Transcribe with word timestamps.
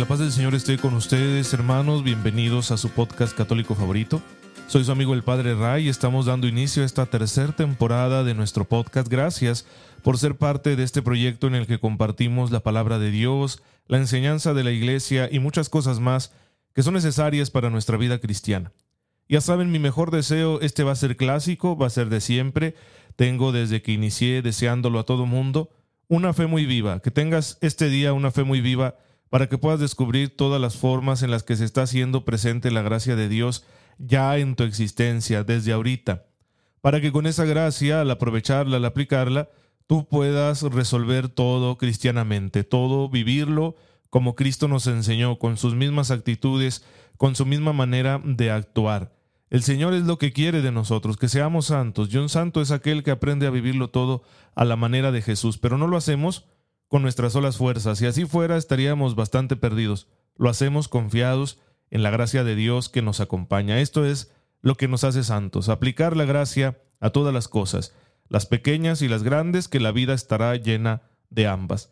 La 0.00 0.08
paz 0.08 0.20
del 0.20 0.32
Señor 0.32 0.54
esté 0.54 0.78
con 0.78 0.94
ustedes, 0.94 1.52
hermanos. 1.52 2.02
Bienvenidos 2.02 2.70
a 2.70 2.78
su 2.78 2.88
podcast 2.88 3.36
católico 3.36 3.74
favorito. 3.74 4.22
Soy 4.66 4.82
su 4.82 4.92
amigo 4.92 5.12
el 5.12 5.22
Padre 5.22 5.54
Ray 5.54 5.84
y 5.84 5.88
estamos 5.90 6.24
dando 6.24 6.48
inicio 6.48 6.82
a 6.82 6.86
esta 6.86 7.04
tercera 7.04 7.52
temporada 7.54 8.24
de 8.24 8.32
nuestro 8.32 8.64
podcast. 8.64 9.08
Gracias 9.08 9.66
por 10.02 10.16
ser 10.16 10.38
parte 10.38 10.74
de 10.74 10.84
este 10.84 11.02
proyecto 11.02 11.48
en 11.48 11.54
el 11.54 11.66
que 11.66 11.78
compartimos 11.78 12.50
la 12.50 12.60
palabra 12.60 12.98
de 12.98 13.10
Dios, 13.10 13.62
la 13.88 13.98
enseñanza 13.98 14.54
de 14.54 14.64
la 14.64 14.70
Iglesia 14.70 15.28
y 15.30 15.38
muchas 15.38 15.68
cosas 15.68 16.00
más 16.00 16.32
que 16.74 16.82
son 16.82 16.94
necesarias 16.94 17.50
para 17.50 17.68
nuestra 17.68 17.98
vida 17.98 18.20
cristiana. 18.20 18.72
Ya 19.28 19.42
saben, 19.42 19.70
mi 19.70 19.80
mejor 19.80 20.10
deseo, 20.12 20.62
este 20.62 20.82
va 20.82 20.92
a 20.92 20.96
ser 20.96 21.18
clásico, 21.18 21.76
va 21.76 21.88
a 21.88 21.90
ser 21.90 22.08
de 22.08 22.22
siempre. 22.22 22.74
Tengo 23.16 23.52
desde 23.52 23.82
que 23.82 23.92
inicié 23.92 24.40
deseándolo 24.40 24.98
a 24.98 25.04
todo 25.04 25.26
mundo, 25.26 25.68
una 26.08 26.32
fe 26.32 26.46
muy 26.46 26.64
viva, 26.64 27.00
que 27.00 27.10
tengas 27.10 27.58
este 27.60 27.90
día 27.90 28.14
una 28.14 28.30
fe 28.30 28.44
muy 28.44 28.62
viva 28.62 28.94
para 29.30 29.48
que 29.48 29.58
puedas 29.58 29.80
descubrir 29.80 30.36
todas 30.36 30.60
las 30.60 30.76
formas 30.76 31.22
en 31.22 31.30
las 31.30 31.44
que 31.44 31.56
se 31.56 31.64
está 31.64 31.82
haciendo 31.82 32.24
presente 32.24 32.70
la 32.70 32.82
gracia 32.82 33.16
de 33.16 33.28
Dios 33.28 33.64
ya 33.98 34.36
en 34.38 34.56
tu 34.56 34.64
existencia 34.64 35.44
desde 35.44 35.72
ahorita, 35.72 36.26
para 36.80 37.00
que 37.00 37.12
con 37.12 37.26
esa 37.26 37.44
gracia, 37.44 38.00
al 38.00 38.10
aprovecharla, 38.10 38.76
al 38.76 38.84
aplicarla, 38.84 39.48
tú 39.86 40.08
puedas 40.08 40.62
resolver 40.62 41.28
todo 41.28 41.78
cristianamente, 41.78 42.64
todo 42.64 43.08
vivirlo 43.08 43.76
como 44.10 44.34
Cristo 44.34 44.66
nos 44.66 44.88
enseñó, 44.88 45.38
con 45.38 45.56
sus 45.56 45.74
mismas 45.74 46.10
actitudes, 46.10 46.84
con 47.16 47.36
su 47.36 47.46
misma 47.46 47.72
manera 47.72 48.20
de 48.24 48.50
actuar. 48.50 49.12
El 49.50 49.62
Señor 49.62 49.94
es 49.94 50.02
lo 50.02 50.18
que 50.18 50.32
quiere 50.32 50.62
de 50.62 50.72
nosotros, 50.72 51.16
que 51.16 51.28
seamos 51.28 51.66
santos, 51.66 52.12
y 52.12 52.16
un 52.18 52.28
santo 52.28 52.60
es 52.60 52.72
aquel 52.72 53.04
que 53.04 53.12
aprende 53.12 53.46
a 53.46 53.50
vivirlo 53.50 53.90
todo 53.90 54.22
a 54.54 54.64
la 54.64 54.76
manera 54.76 55.12
de 55.12 55.22
Jesús, 55.22 55.58
pero 55.58 55.78
no 55.78 55.86
lo 55.86 55.96
hacemos 55.96 56.46
con 56.90 57.02
nuestras 57.02 57.34
solas 57.34 57.56
fuerzas. 57.56 57.98
Si 57.98 58.06
así 58.06 58.26
fuera, 58.26 58.56
estaríamos 58.56 59.14
bastante 59.14 59.54
perdidos. 59.54 60.08
Lo 60.36 60.50
hacemos 60.50 60.88
confiados 60.88 61.60
en 61.88 62.02
la 62.02 62.10
gracia 62.10 62.42
de 62.42 62.56
Dios 62.56 62.88
que 62.88 63.00
nos 63.00 63.20
acompaña. 63.20 63.78
Esto 63.78 64.04
es 64.04 64.34
lo 64.60 64.74
que 64.74 64.88
nos 64.88 65.04
hace 65.04 65.22
santos, 65.22 65.68
aplicar 65.68 66.16
la 66.16 66.24
gracia 66.24 66.82
a 66.98 67.10
todas 67.10 67.32
las 67.32 67.46
cosas, 67.46 67.94
las 68.28 68.44
pequeñas 68.44 69.02
y 69.02 69.08
las 69.08 69.22
grandes, 69.22 69.68
que 69.68 69.78
la 69.78 69.92
vida 69.92 70.14
estará 70.14 70.56
llena 70.56 71.02
de 71.30 71.46
ambas. 71.46 71.90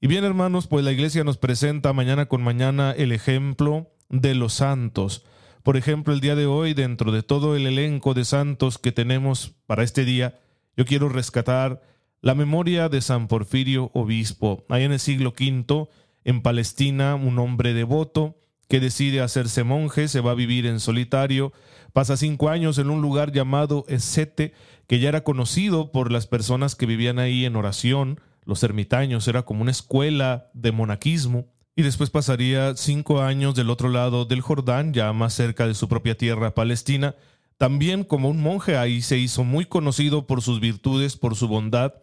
Y 0.00 0.06
bien, 0.06 0.22
hermanos, 0.22 0.68
pues 0.68 0.84
la 0.84 0.92
iglesia 0.92 1.24
nos 1.24 1.36
presenta 1.36 1.92
mañana 1.92 2.26
con 2.26 2.40
mañana 2.40 2.92
el 2.92 3.10
ejemplo 3.10 3.90
de 4.10 4.36
los 4.36 4.54
santos. 4.54 5.24
Por 5.64 5.76
ejemplo, 5.76 6.14
el 6.14 6.20
día 6.20 6.36
de 6.36 6.46
hoy, 6.46 6.72
dentro 6.72 7.10
de 7.10 7.24
todo 7.24 7.56
el 7.56 7.66
elenco 7.66 8.14
de 8.14 8.24
santos 8.24 8.78
que 8.78 8.92
tenemos 8.92 9.56
para 9.66 9.82
este 9.82 10.04
día, 10.04 10.38
yo 10.76 10.84
quiero 10.84 11.08
rescatar 11.08 11.82
la 12.22 12.34
memoria 12.34 12.88
de 12.88 13.00
San 13.00 13.28
Porfirio 13.28 13.90
Obispo, 13.94 14.64
ahí 14.68 14.84
en 14.84 14.92
el 14.92 15.00
siglo 15.00 15.30
V, 15.30 15.88
en 16.24 16.42
Palestina, 16.42 17.14
un 17.14 17.38
hombre 17.38 17.72
devoto 17.72 18.36
que 18.68 18.78
decide 18.78 19.20
hacerse 19.20 19.64
monje, 19.64 20.06
se 20.06 20.20
va 20.20 20.32
a 20.32 20.34
vivir 20.34 20.66
en 20.66 20.80
solitario, 20.80 21.52
pasa 21.92 22.16
cinco 22.16 22.50
años 22.50 22.78
en 22.78 22.90
un 22.90 23.00
lugar 23.00 23.32
llamado 23.32 23.84
Esete, 23.88 24.52
que 24.86 25.00
ya 25.00 25.08
era 25.08 25.24
conocido 25.24 25.92
por 25.92 26.12
las 26.12 26.26
personas 26.26 26.76
que 26.76 26.86
vivían 26.86 27.18
ahí 27.18 27.46
en 27.46 27.56
oración, 27.56 28.20
los 28.44 28.62
ermitaños, 28.62 29.26
era 29.26 29.42
como 29.42 29.62
una 29.62 29.70
escuela 29.70 30.50
de 30.52 30.72
monaquismo, 30.72 31.46
y 31.74 31.82
después 31.82 32.10
pasaría 32.10 32.76
cinco 32.76 33.22
años 33.22 33.54
del 33.54 33.70
otro 33.70 33.88
lado 33.88 34.26
del 34.26 34.42
Jordán, 34.42 34.92
ya 34.92 35.12
más 35.14 35.32
cerca 35.32 35.66
de 35.66 35.74
su 35.74 35.88
propia 35.88 36.16
tierra 36.16 36.54
palestina, 36.54 37.14
también 37.56 38.04
como 38.04 38.28
un 38.28 38.40
monje 38.40 38.76
ahí 38.76 39.00
se 39.00 39.18
hizo 39.18 39.42
muy 39.42 39.64
conocido 39.64 40.26
por 40.26 40.42
sus 40.42 40.60
virtudes, 40.60 41.16
por 41.16 41.34
su 41.34 41.48
bondad, 41.48 41.94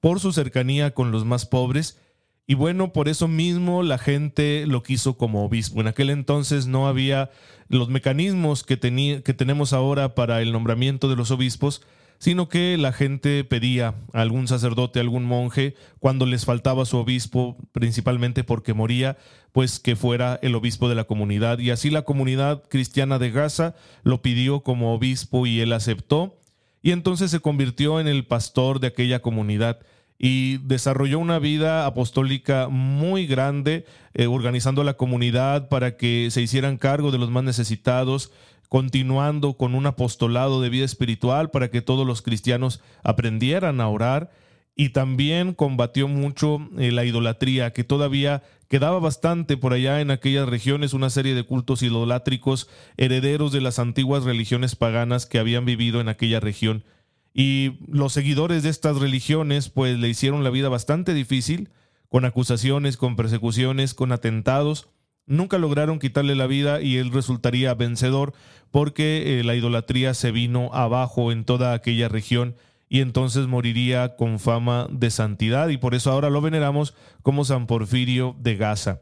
por 0.00 0.20
su 0.20 0.32
cercanía 0.32 0.92
con 0.92 1.10
los 1.10 1.24
más 1.24 1.46
pobres, 1.46 1.98
y 2.46 2.54
bueno, 2.54 2.92
por 2.92 3.08
eso 3.08 3.26
mismo 3.26 3.82
la 3.82 3.98
gente 3.98 4.66
lo 4.66 4.84
quiso 4.84 5.16
como 5.16 5.44
obispo. 5.44 5.80
En 5.80 5.88
aquel 5.88 6.10
entonces 6.10 6.68
no 6.68 6.86
había 6.86 7.30
los 7.68 7.88
mecanismos 7.88 8.62
que, 8.62 8.78
que 8.78 9.34
tenemos 9.34 9.72
ahora 9.72 10.14
para 10.14 10.40
el 10.40 10.52
nombramiento 10.52 11.08
de 11.08 11.16
los 11.16 11.32
obispos, 11.32 11.82
sino 12.18 12.48
que 12.48 12.78
la 12.78 12.92
gente 12.92 13.42
pedía 13.42 13.94
a 14.12 14.20
algún 14.20 14.46
sacerdote, 14.46 15.00
a 15.00 15.02
algún 15.02 15.24
monje, 15.24 15.74
cuando 15.98 16.24
les 16.24 16.44
faltaba 16.44 16.84
su 16.84 16.98
obispo, 16.98 17.56
principalmente 17.72 18.44
porque 18.44 18.74
moría, 18.74 19.18
pues 19.52 19.80
que 19.80 19.96
fuera 19.96 20.38
el 20.40 20.54
obispo 20.54 20.88
de 20.88 20.94
la 20.94 21.04
comunidad. 21.04 21.58
Y 21.58 21.70
así 21.70 21.90
la 21.90 22.02
comunidad 22.02 22.62
cristiana 22.68 23.18
de 23.18 23.32
Gaza 23.32 23.74
lo 24.04 24.22
pidió 24.22 24.60
como 24.60 24.94
obispo 24.94 25.46
y 25.46 25.60
él 25.60 25.72
aceptó 25.72 26.38
y 26.86 26.92
entonces 26.92 27.32
se 27.32 27.40
convirtió 27.40 27.98
en 27.98 28.06
el 28.06 28.24
pastor 28.26 28.78
de 28.78 28.86
aquella 28.86 29.20
comunidad 29.20 29.80
y 30.20 30.58
desarrolló 30.58 31.18
una 31.18 31.40
vida 31.40 31.84
apostólica 31.84 32.68
muy 32.68 33.26
grande, 33.26 33.86
eh, 34.14 34.28
organizando 34.28 34.84
la 34.84 34.94
comunidad 34.94 35.68
para 35.68 35.96
que 35.96 36.28
se 36.30 36.42
hicieran 36.42 36.76
cargo 36.76 37.10
de 37.10 37.18
los 37.18 37.28
más 37.28 37.42
necesitados, 37.42 38.30
continuando 38.68 39.54
con 39.54 39.74
un 39.74 39.84
apostolado 39.86 40.62
de 40.62 40.68
vida 40.68 40.84
espiritual 40.84 41.50
para 41.50 41.72
que 41.72 41.82
todos 41.82 42.06
los 42.06 42.22
cristianos 42.22 42.80
aprendieran 43.02 43.80
a 43.80 43.88
orar 43.88 44.30
y 44.78 44.90
también 44.90 45.54
combatió 45.54 46.06
mucho 46.06 46.68
eh, 46.78 46.92
la 46.92 47.06
idolatría, 47.06 47.72
que 47.72 47.82
todavía 47.82 48.42
quedaba 48.68 48.98
bastante 48.98 49.56
por 49.56 49.72
allá 49.72 50.02
en 50.02 50.10
aquellas 50.10 50.46
regiones, 50.46 50.92
una 50.92 51.08
serie 51.08 51.34
de 51.34 51.44
cultos 51.44 51.82
idolátricos 51.82 52.68
herederos 52.98 53.52
de 53.52 53.62
las 53.62 53.78
antiguas 53.78 54.24
religiones 54.24 54.76
paganas 54.76 55.24
que 55.24 55.38
habían 55.38 55.64
vivido 55.64 56.00
en 56.02 56.10
aquella 56.10 56.40
región. 56.40 56.84
Y 57.32 57.78
los 57.88 58.12
seguidores 58.12 58.62
de 58.62 58.68
estas 58.68 58.98
religiones 58.98 59.70
pues 59.70 59.98
le 59.98 60.08
hicieron 60.08 60.44
la 60.44 60.50
vida 60.50 60.68
bastante 60.68 61.14
difícil, 61.14 61.70
con 62.10 62.26
acusaciones, 62.26 62.98
con 62.98 63.16
persecuciones, 63.16 63.94
con 63.94 64.12
atentados. 64.12 64.90
Nunca 65.26 65.58
lograron 65.58 65.98
quitarle 65.98 66.34
la 66.34 66.46
vida 66.46 66.82
y 66.82 66.98
él 66.98 67.12
resultaría 67.12 67.74
vencedor 67.74 68.34
porque 68.70 69.40
eh, 69.40 69.44
la 69.44 69.54
idolatría 69.54 70.12
se 70.12 70.32
vino 70.32 70.70
abajo 70.74 71.32
en 71.32 71.44
toda 71.44 71.72
aquella 71.72 72.08
región 72.08 72.56
y 72.88 73.00
entonces 73.00 73.46
moriría 73.46 74.16
con 74.16 74.38
fama 74.38 74.86
de 74.90 75.10
santidad 75.10 75.68
y 75.68 75.76
por 75.76 75.94
eso 75.94 76.10
ahora 76.10 76.30
lo 76.30 76.40
veneramos 76.40 76.94
como 77.22 77.44
San 77.44 77.66
Porfirio 77.66 78.36
de 78.38 78.56
Gaza. 78.56 79.00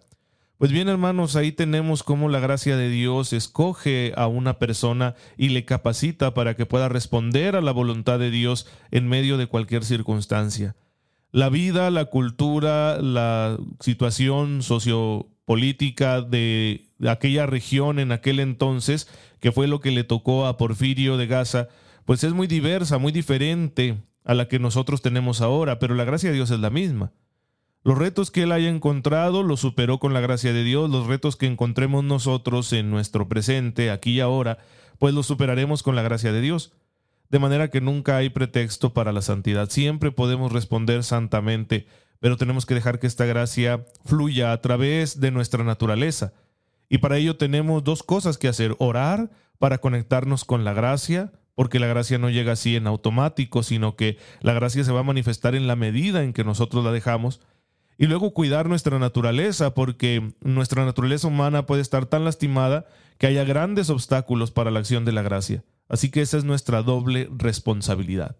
Pues 0.57 0.71
bien, 0.71 0.89
hermanos, 0.89 1.35
ahí 1.37 1.53
tenemos 1.53 2.03
cómo 2.03 2.29
la 2.29 2.39
gracia 2.39 2.77
de 2.77 2.89
Dios 2.89 3.33
escoge 3.33 4.13
a 4.17 4.29
una 4.29 4.59
persona 4.59 5.15
y 5.37 5.49
le 5.49 5.65
capacita 5.65 6.33
para 6.33 6.55
que 6.55 6.65
pueda 6.65 6.89
responder 6.89 7.57
a 7.57 7.61
la 7.61 7.73
voluntad 7.73 8.19
de 8.19 8.31
Dios 8.31 8.67
en 8.91 9.09
medio 9.09 9.37
de 9.37 9.49
cualquier 9.49 9.85
circunstancia. 9.85 10.77
La 11.33 11.49
vida, 11.49 11.91
la 11.91 12.05
cultura, 12.05 13.03
la 13.03 13.59
situación 13.81 14.63
sociopolítica 14.63 16.23
de 16.23 16.87
aquella 17.07 17.47
región 17.47 17.99
en 17.99 18.13
aquel 18.13 18.39
entonces, 18.39 19.09
que 19.41 19.51
fue 19.51 19.67
lo 19.67 19.81
que 19.81 19.91
le 19.91 20.05
tocó 20.05 20.47
a 20.47 20.57
Porfirio 20.57 21.17
de 21.17 21.27
Gaza, 21.27 21.69
pues 22.05 22.25
es 22.25 22.33
muy 22.33 22.47
diversa, 22.47 22.99
muy 22.99 23.13
diferente 23.13 24.03
a 24.25 24.35
la 24.35 24.49
que 24.49 24.59
nosotros 24.59 25.03
tenemos 25.03 25.41
ahora, 25.41 25.79
pero 25.79 25.95
la 25.95 26.05
gracia 26.05 26.31
de 26.31 26.37
Dios 26.37 26.51
es 26.51 26.61
la 26.61 26.71
misma. 26.71 27.13
Los 27.83 27.99
retos 27.99 28.31
que 28.31 28.45
él 28.45 28.53
haya 28.53 28.71
encontrado 28.71 29.43
los 29.43 29.61
superó 29.61 29.99
con 29.99 30.15
la 30.15 30.21
gracia 30.21 30.55
de 30.55 30.65
Dios, 30.65 30.89
los 30.89 31.07
retos 31.07 31.37
que 31.37 31.47
encontremos 31.47 32.03
nosotros 32.03 32.73
en 32.73 32.91
nuestro 32.91 33.29
presente, 33.29 33.91
aquí 33.91 34.13
y 34.13 34.21
ahora, 34.21 34.59
pues 34.99 35.13
los 35.13 35.27
superaremos 35.27 35.83
con 35.83 35.95
la 35.95 36.03
gracia 36.03 36.33
de 36.33 36.41
Dios. 36.41 36.73
De 37.29 37.39
manera 37.39 37.69
que 37.69 37.83
nunca 37.83 38.17
hay 38.17 38.31
pretexto 38.31 38.95
para 38.95 39.13
la 39.13 39.21
santidad, 39.21 39.69
siempre 39.69 40.13
podemos 40.13 40.51
responder 40.51 41.05
santamente, 41.05 41.87
pero 42.21 42.39
tenemos 42.39 42.65
que 42.65 42.75
dejar 42.75 42.99
que 42.99 43.07
esta 43.07 43.27
gracia 43.27 43.85
fluya 44.07 44.53
a 44.53 44.61
través 44.63 45.21
de 45.21 45.31
nuestra 45.31 45.63
naturaleza. 45.63 46.33
Y 46.89 46.99
para 46.99 47.19
ello 47.19 47.37
tenemos 47.37 47.85
dos 47.85 48.03
cosas 48.03 48.39
que 48.39 48.49
hacer, 48.49 48.77
orar 48.79 49.31
para 49.59 49.79
conectarnos 49.79 50.47
con 50.47 50.65
la 50.65 50.73
gracia, 50.73 51.33
porque 51.55 51.79
la 51.79 51.87
gracia 51.87 52.19
no 52.19 52.31
llega 52.31 52.53
así 52.53 52.77
en 52.77 52.87
automático, 52.87 53.63
sino 53.63 53.97
que 53.97 54.19
la 54.41 54.53
gracia 54.53 54.85
se 54.85 54.93
va 54.93 55.01
a 55.01 55.05
manifestar 55.05 55.55
en 55.55 55.67
la 55.67 55.77
medida 55.77 56.23
en 56.23 56.33
que 56.33 56.45
nosotros 56.45 56.85
la 56.85 56.93
dejamos. 56.93 57.41
Y 57.97 58.07
luego 58.07 58.35
cuidar 58.35 58.69
nuestra 58.69 58.99
naturaleza, 58.99 59.73
porque 59.75 60.35
nuestra 60.41 60.85
naturaleza 60.85 61.29
humana 61.29 61.67
puede 61.67 61.83
estar 61.83 62.07
tan 62.07 62.25
lastimada 62.25 62.87
que 63.19 63.29
haya 63.29 63.45
grandes 63.45 63.89
obstáculos 63.89 64.51
para 64.51 64.73
la 64.73 64.81
acción 64.81 65.05
de 65.05 65.13
la 65.13 65.23
gracia. 65.23 65.65
Así 65.89 66.11
que 66.11 66.21
esa 66.21 66.39
es 66.39 66.45
nuestra 66.45 66.83
doble 66.83 67.29
responsabilidad. 67.37 68.37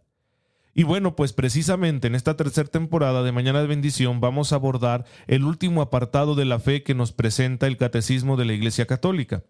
Y 0.75 0.83
bueno, 0.83 1.15
pues 1.15 1.33
precisamente 1.33 2.09
en 2.09 2.17
esta 2.17 2.37
tercera 2.37 2.69
temporada 2.69 3.23
de 3.23 3.31
Mañana 3.31 3.61
de 3.61 3.69
Bendición 3.69 4.21
vamos 4.21 4.53
a 4.53 4.57
abordar 4.57 5.05
el 5.29 5.45
último 5.45 5.83
apartado 5.83 6.35
de 6.35 6.47
la 6.47 6.59
fe 6.59 6.83
que 6.83 6.97
nos 6.97 7.13
presenta 7.13 7.69
el 7.69 7.77
Catecismo 7.77 8.37
de 8.37 8.47
la 8.47 8.55
Iglesia 8.55 8.87
Católica. 8.87 9.45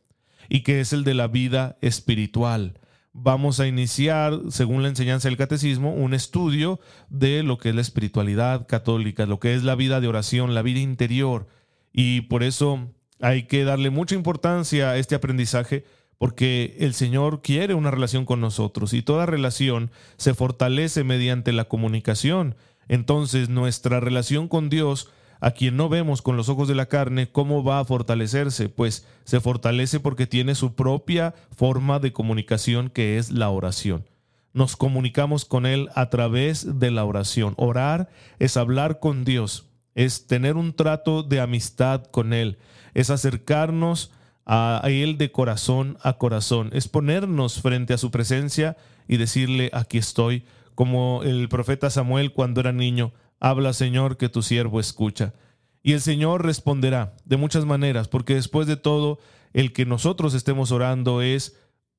y 0.51 0.61
que 0.61 0.81
es 0.81 0.93
el 0.93 1.05
de 1.05 1.15
la 1.15 1.27
vida 1.27 1.79
espiritual. 1.81 2.79
Vamos 3.17 3.61
a 3.61 3.69
iniciar, 3.69 4.41
según 4.51 4.83
la 4.83 4.89
enseñanza 4.89 5.29
del 5.29 5.37
catecismo, 5.37 5.95
un 5.95 6.15
estudio 6.15 6.81
de 7.09 7.45
lo 7.45 7.59
que 7.59 7.69
es 7.69 7.75
la 7.75 7.81
espiritualidad 7.81 8.67
católica, 8.67 9.25
lo 9.25 9.39
que 9.39 9.55
es 9.55 9.63
la 9.63 9.77
vida 9.77 10.01
de 10.01 10.09
oración, 10.09 10.53
la 10.53 10.63
vida 10.63 10.81
interior. 10.81 11.47
Y 11.93 12.23
por 12.23 12.43
eso 12.43 12.91
hay 13.21 13.45
que 13.45 13.63
darle 13.63 13.91
mucha 13.91 14.17
importancia 14.17 14.91
a 14.91 14.99
este 14.99 15.15
aprendizaje 15.15 15.85
porque 16.19 16.77
el 16.81 16.93
Señor 16.93 17.41
quiere 17.41 17.75
una 17.75 17.93
relación 17.93 18.25
con 18.25 18.41
nosotros 18.41 18.93
y 18.93 19.03
toda 19.03 19.27
relación 19.27 19.93
se 20.17 20.35
fortalece 20.35 21.05
mediante 21.05 21.53
la 21.53 21.67
comunicación. 21.67 22.57
Entonces 22.89 23.49
nuestra 23.49 24.01
relación 24.01 24.49
con 24.49 24.71
Dios 24.71 25.09
a 25.45 25.51
quien 25.51 25.77
no 25.77 25.91
vemos 25.91 26.23
con 26.23 26.39
los 26.39 26.49
ojos 26.49 26.69
de 26.69 26.75
la 26.75 26.87
carne, 26.87 27.31
¿cómo 27.31 27.63
va 27.63 27.79
a 27.79 27.85
fortalecerse? 27.85 28.71
Pues 28.71 29.07
se 29.25 29.43
fortalece 29.43 30.01
porque 30.01 30.27
tiene 30.27 30.55
su 30.55 30.73
propia 30.73 31.35
forma 31.55 31.99
de 31.99 32.15
comunicación 32.15 32.89
que 32.89 33.19
es 33.19 33.31
la 33.31 33.51
oración. 33.51 34.07
Nos 34.55 34.75
comunicamos 34.75 35.45
con 35.45 35.67
Él 35.67 35.91
a 35.95 36.09
través 36.09 36.81
de 36.81 36.91
la 36.91 37.05
oración. 37.05 37.53
Orar 37.59 38.09
es 38.39 38.57
hablar 38.57 39.01
con 39.01 39.27
Dios, 39.27 39.67
es 39.95 40.27
tener 40.27 40.57
un 40.57 40.73
trato 40.73 41.23
de 41.23 41.41
amistad 41.41 42.05
con 42.05 42.33
Él, 42.33 42.57
es 42.95 43.11
acercarnos 43.11 44.13
a 44.47 44.81
Él 44.87 45.19
de 45.19 45.31
corazón 45.31 45.99
a 46.03 46.15
corazón, 46.15 46.71
es 46.73 46.89
ponernos 46.89 47.61
frente 47.61 47.93
a 47.93 47.99
su 47.99 48.11
presencia 48.11 48.79
y 49.09 49.19
decirle, 49.19 49.69
aquí 49.75 49.99
estoy, 49.99 50.45
como 50.75 51.21
el 51.23 51.51
profeta 51.51 51.91
Samuel 51.91 52.33
cuando 52.33 52.63
era 52.63 52.73
niño, 52.73 53.13
Habla, 53.45 53.75
Señor, 53.75 54.17
que 54.17 54.31
tu 54.31 54.43
siervo 54.43 54.81
escucha. 54.81 55.35
Y 55.83 55.93
el 55.93 56.01
Señor 56.01 56.47
responderá 56.47 57.15
de 57.27 57.37
muchas 57.37 57.67
maneras, 57.67 58.09
porque 58.09 58.37
después 58.37 58.67
de 58.67 58.79
todo, 58.79 59.19
el 59.53 59.75
que 59.75 59.85
nosotros 59.85 60.33
estemos 60.33 60.73
orando 60.73 61.21
es 61.21 61.55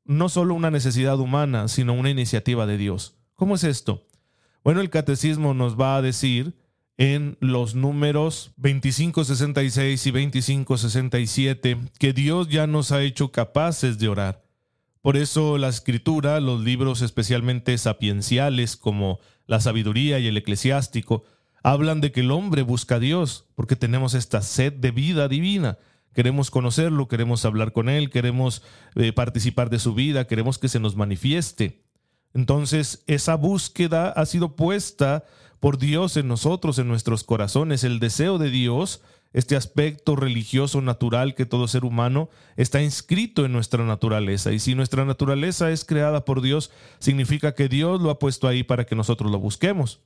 no 0.06 0.27
solo 0.27 0.56
una 0.56 0.71
necesidad 0.71 1.19
humana, 1.19 1.68
sino 1.68 1.94
una 1.94 2.09
iniciativa 2.09 2.65
de 2.65 2.80
Dios. 2.80 3.19
¿Cómo 3.36 3.53
es 3.53 3.63
esto? 3.63 4.07
Bueno, 4.63 4.81
el 4.81 4.89
catecismo 4.89 5.53
nos 5.53 5.80
va 5.80 5.97
a 5.97 6.01
decir 6.01 6.57
en 6.97 7.38
los 7.42 7.75
números 7.75 8.51
2566 8.57 10.07
y 10.07 10.12
2567 10.12 11.77
que 12.00 12.12
Dios 12.12 12.50
ya 12.50 12.65
nos 12.65 12.92
ha 12.92 13.03
hecho 13.03 13.31
capaces 13.31 14.00
de 14.00 14.07
orar. 14.07 14.44
Por 15.00 15.15
eso 15.15 15.59
la 15.59 15.68
escritura, 15.68 16.39
los 16.39 16.62
libros 16.62 17.03
especialmente 17.03 17.77
sapienciales 17.77 18.75
como 18.75 19.19
la 19.45 19.62
sabiduría 19.62 20.18
y 20.18 20.25
el 20.25 20.38
eclesiástico, 20.38 21.24
hablan 21.66 22.00
de 22.00 22.12
que 22.12 22.20
el 22.20 22.30
hombre 22.30 22.62
busca 22.62 22.96
a 22.96 23.00
Dios 23.00 23.48
porque 23.56 23.76
tenemos 23.76 24.14
esta 24.14 24.44
sed 24.44 24.72
de 24.72 24.92
vida 24.92 25.28
divina. 25.28 25.80
Queremos 26.14 26.52
conocerlo, 26.52 27.08
queremos 27.08 27.44
hablar 27.44 27.74
con 27.74 27.90
Él, 27.90 28.12
queremos 28.12 28.62
eh, 28.94 29.12
participar 29.14 29.72
de 29.72 29.80
su 29.80 29.96
vida, 29.96 30.28
queremos 30.28 30.60
que 30.60 30.70
se 30.70 30.80
nos 30.80 30.96
manifieste. 30.96 31.82
Entonces, 32.36 33.04
esa 33.08 33.34
búsqueda 33.34 34.10
ha 34.10 34.28
sido 34.28 34.56
puesta 34.56 35.26
por 35.60 35.80
Dios 35.80 36.18
en 36.18 36.28
nosotros, 36.28 36.78
en 36.78 36.88
nuestros 36.88 37.24
corazones. 37.24 37.84
El 37.84 37.98
deseo 38.00 38.38
de 38.38 38.52
Dios, 38.52 39.02
este 39.34 39.56
aspecto 39.56 40.16
religioso 40.16 40.82
natural 40.82 41.34
que 41.34 41.48
todo 41.48 41.68
ser 41.68 41.84
humano 41.84 42.30
está 42.58 42.84
inscrito 42.84 43.44
en 43.44 43.54
nuestra 43.54 43.84
naturaleza. 43.84 44.52
Y 44.52 44.60
si 44.60 44.76
nuestra 44.76 45.04
naturaleza 45.04 45.72
es 45.72 45.84
creada 45.84 46.26
por 46.26 46.44
Dios, 46.44 46.70
significa 47.00 47.56
que 47.56 47.70
Dios 47.70 48.02
lo 48.02 48.12
ha 48.12 48.20
puesto 48.20 48.48
ahí 48.48 48.62
para 48.62 48.86
que 48.86 48.96
nosotros 48.96 49.32
lo 49.32 49.40
busquemos. 49.40 50.00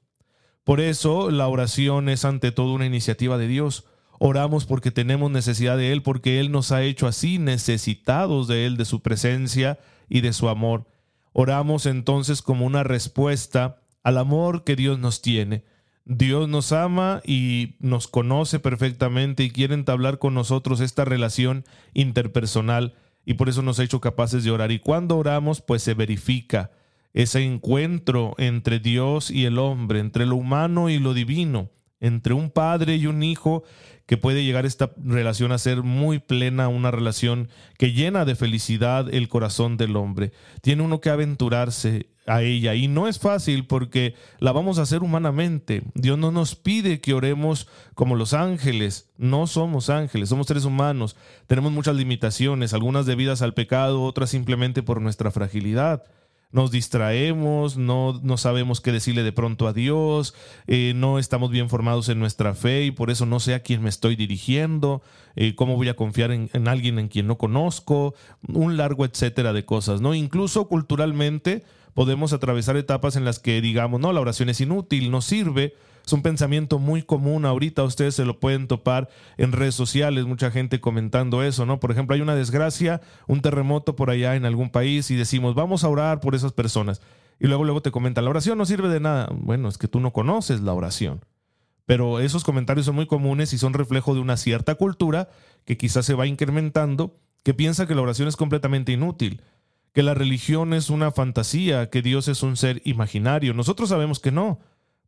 Por 0.63 0.79
eso 0.81 1.31
la 1.31 1.47
oración 1.47 2.09
es 2.09 2.25
ante 2.25 2.51
todo 2.51 2.73
una 2.73 2.85
iniciativa 2.85 3.37
de 3.37 3.47
Dios. 3.47 3.85
Oramos 4.19 4.65
porque 4.65 4.91
tenemos 4.91 5.31
necesidad 5.31 5.77
de 5.77 5.91
Él, 5.91 6.03
porque 6.03 6.39
Él 6.39 6.51
nos 6.51 6.71
ha 6.71 6.83
hecho 6.83 7.07
así 7.07 7.39
necesitados 7.39 8.47
de 8.47 8.65
Él, 8.65 8.77
de 8.77 8.85
su 8.85 9.01
presencia 9.01 9.79
y 10.09 10.21
de 10.21 10.33
su 10.33 10.49
amor. 10.49 10.87
Oramos 11.31 11.85
entonces 11.85 12.41
como 12.41 12.65
una 12.65 12.83
respuesta 12.83 13.81
al 14.03 14.17
amor 14.17 14.63
que 14.63 14.75
Dios 14.75 14.99
nos 14.99 15.21
tiene. 15.21 15.63
Dios 16.05 16.49
nos 16.49 16.71
ama 16.71 17.21
y 17.23 17.75
nos 17.79 18.07
conoce 18.07 18.59
perfectamente 18.59 19.43
y 19.43 19.51
quiere 19.51 19.75
entablar 19.75 20.17
con 20.17 20.33
nosotros 20.33 20.79
esta 20.81 21.05
relación 21.05 21.65
interpersonal 21.93 22.95
y 23.25 23.35
por 23.35 23.47
eso 23.47 23.61
nos 23.61 23.79
ha 23.79 23.83
hecho 23.83 24.01
capaces 24.01 24.43
de 24.43 24.49
orar. 24.49 24.71
Y 24.71 24.79
cuando 24.79 25.17
oramos, 25.17 25.61
pues 25.61 25.83
se 25.83 25.93
verifica 25.93 26.71
ese 27.13 27.43
encuentro 27.43 28.35
entre 28.37 28.79
Dios 28.79 29.31
y 29.31 29.45
el 29.45 29.57
hombre, 29.59 29.99
entre 29.99 30.25
lo 30.25 30.35
humano 30.35 30.89
y 30.89 30.99
lo 30.99 31.13
divino, 31.13 31.69
entre 31.99 32.33
un 32.33 32.49
padre 32.49 32.95
y 32.95 33.07
un 33.07 33.23
hijo, 33.23 33.63
que 34.09 34.17
puede 34.17 34.43
llegar 34.43 34.65
esta 34.65 34.91
relación 34.97 35.51
a 35.51 35.59
ser 35.59 35.83
muy 35.83 36.17
plena, 36.17 36.67
una 36.67 36.89
relación 36.89 37.47
que 37.77 37.93
llena 37.93 38.25
de 38.25 38.33
felicidad 38.33 39.07
el 39.13 39.27
corazón 39.27 39.77
del 39.77 39.95
hombre. 39.95 40.31
Tiene 40.63 40.81
uno 40.81 40.99
que 40.99 41.11
aventurarse 41.11 42.07
a 42.25 42.41
ella 42.41 42.73
y 42.73 42.87
no 42.87 43.07
es 43.07 43.19
fácil 43.19 43.67
porque 43.67 44.15
la 44.39 44.51
vamos 44.51 44.79
a 44.79 44.81
hacer 44.81 45.03
humanamente. 45.03 45.83
Dios 45.93 46.17
no 46.17 46.31
nos 46.31 46.55
pide 46.55 47.01
que 47.01 47.13
oremos 47.13 47.67
como 47.93 48.15
los 48.15 48.33
ángeles, 48.33 49.11
no 49.19 49.45
somos 49.45 49.91
ángeles, 49.91 50.29
somos 50.29 50.47
seres 50.47 50.65
humanos, 50.65 51.15
tenemos 51.45 51.71
muchas 51.71 51.95
limitaciones, 51.95 52.73
algunas 52.73 53.05
debidas 53.05 53.43
al 53.43 53.53
pecado, 53.53 54.01
otras 54.01 54.31
simplemente 54.31 54.81
por 54.81 55.01
nuestra 55.01 55.29
fragilidad 55.29 56.03
nos 56.51 56.71
distraemos, 56.71 57.77
no, 57.77 58.19
no, 58.23 58.37
sabemos 58.37 58.81
qué 58.81 58.91
decirle 58.91 59.23
de 59.23 59.31
pronto 59.31 59.67
a 59.67 59.73
Dios, 59.73 60.33
eh, 60.65 60.93
no 60.95 61.19
estamos 61.19 61.51
bien 61.51 61.69
formados 61.69 62.09
en 62.09 62.19
nuestra 62.19 62.55
fe 62.55 62.85
y 62.85 62.91
por 62.91 63.11
eso 63.11 63.25
no 63.25 63.39
sé 63.39 63.53
a 63.53 63.59
quién 63.59 63.83
me 63.83 63.89
estoy 63.89 64.15
dirigiendo, 64.15 65.03
eh, 65.35 65.53
cómo 65.55 65.75
voy 65.75 65.89
a 65.89 65.95
confiar 65.95 66.31
en, 66.31 66.49
en, 66.53 66.67
alguien 66.67 66.97
en 66.97 67.07
quien 67.07 67.27
no 67.27 67.37
conozco, 67.37 68.15
un 68.47 68.77
largo 68.77 69.05
etcétera 69.05 69.53
de 69.53 69.65
cosas, 69.65 70.01
¿no? 70.01 70.15
Incluso 70.15 70.67
culturalmente 70.67 71.63
podemos 71.93 72.33
atravesar 72.33 72.77
etapas 72.77 73.15
en 73.15 73.25
las 73.25 73.39
que 73.39 73.61
digamos, 73.61 73.99
no, 73.99 74.13
la 74.13 74.21
oración 74.21 74.49
es 74.49 74.61
inútil, 74.61 75.11
no 75.11 75.21
sirve, 75.21 75.73
es 76.05 76.13
un 76.13 76.21
pensamiento 76.23 76.79
muy 76.79 77.03
común 77.03 77.45
ahorita, 77.45 77.83
ustedes 77.83 78.15
se 78.15 78.25
lo 78.25 78.39
pueden 78.39 78.67
topar 78.67 79.09
en 79.37 79.51
redes 79.51 79.75
sociales, 79.75 80.25
mucha 80.25 80.49
gente 80.49 80.81
comentando 80.81 81.43
eso, 81.43 81.65
¿no? 81.65 81.79
Por 81.79 81.91
ejemplo, 81.91 82.15
hay 82.15 82.21
una 82.21 82.35
desgracia, 82.35 83.01
un 83.27 83.41
terremoto 83.41 83.95
por 83.95 84.09
allá 84.09 84.35
en 84.35 84.45
algún 84.45 84.71
país 84.71 85.11
y 85.11 85.15
decimos, 85.15 85.53
vamos 85.53 85.83
a 85.83 85.89
orar 85.89 86.19
por 86.19 86.33
esas 86.33 86.51
personas. 86.51 87.01
Y 87.39 87.47
luego, 87.47 87.63
luego 87.63 87.81
te 87.81 87.91
comentan, 87.91 88.25
la 88.25 88.31
oración 88.31 88.57
no 88.57 88.65
sirve 88.65 88.89
de 88.89 88.99
nada. 88.99 89.29
Bueno, 89.31 89.69
es 89.69 89.77
que 89.77 89.87
tú 89.87 89.99
no 89.99 90.11
conoces 90.11 90.61
la 90.61 90.73
oración. 90.73 91.23
Pero 91.85 92.19
esos 92.19 92.43
comentarios 92.43 92.85
son 92.85 92.95
muy 92.95 93.07
comunes 93.07 93.53
y 93.53 93.57
son 93.57 93.73
reflejo 93.73 94.13
de 94.13 94.19
una 94.19 94.37
cierta 94.37 94.75
cultura 94.75 95.29
que 95.65 95.77
quizás 95.77 96.05
se 96.05 96.13
va 96.13 96.27
incrementando, 96.27 97.17
que 97.43 97.53
piensa 97.53 97.87
que 97.87 97.95
la 97.95 98.01
oración 98.01 98.27
es 98.27 98.35
completamente 98.35 98.91
inútil, 98.91 99.41
que 99.93 100.03
la 100.03 100.13
religión 100.13 100.73
es 100.73 100.89
una 100.89 101.11
fantasía, 101.11 101.89
que 101.89 102.01
Dios 102.01 102.27
es 102.27 102.43
un 102.43 102.57
ser 102.57 102.81
imaginario. 102.85 103.53
Nosotros 103.53 103.89
sabemos 103.89 104.19
que 104.19 104.31
no. 104.31 104.59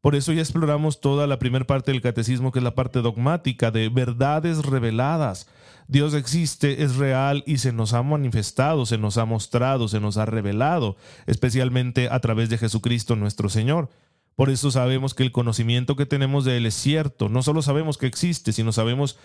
Por 0.02 0.16
eso 0.16 0.34
ya 0.34 0.42
exploramos 0.42 1.00
toda 1.00 1.28
la 1.28 1.38
primera 1.38 1.66
parte 1.66 1.92
del 1.92 2.02
catecismo, 2.02 2.52
que 2.52 2.60
es 2.60 2.64
la 2.64 2.74
parte 2.74 3.02
dogmática 3.02 3.70
de 3.70 3.90
verdades 3.90 4.66
reveladas. 4.66 5.48
Dios 5.88 6.16
existe, 6.16 6.84
es 6.84 6.96
real 6.96 7.44
y 7.46 7.60
se 7.60 7.72
nos 7.72 7.94
ha 7.94 8.02
manifestado, 8.02 8.86
se 8.86 8.98
nos 8.98 9.18
ha 9.18 9.26
mostrado, 9.26 9.88
se 9.88 10.00
nos 10.00 10.18
ha 10.18 10.26
revelado, 10.26 10.96
especialmente 11.28 12.10
a 12.10 12.20
través 12.20 12.50
de 12.50 12.58
Jesucristo 12.58 13.16
nuestro 13.16 13.50
Señor. 13.50 13.90
Por 14.36 14.50
eso 14.50 14.72
sabemos 14.72 15.14
que 15.14 15.24
el 15.24 15.32
conocimiento 15.32 15.96
que 15.96 16.06
tenemos 16.08 16.46
de 16.46 16.58
Él 16.58 16.66
es 16.66 16.74
cierto. 16.74 17.30
No 17.30 17.44
solo 17.44 17.62
sabemos 17.62 17.98
que 17.98 18.08
existe, 18.08 18.54
sino 18.54 18.72
sabemos 18.72 19.20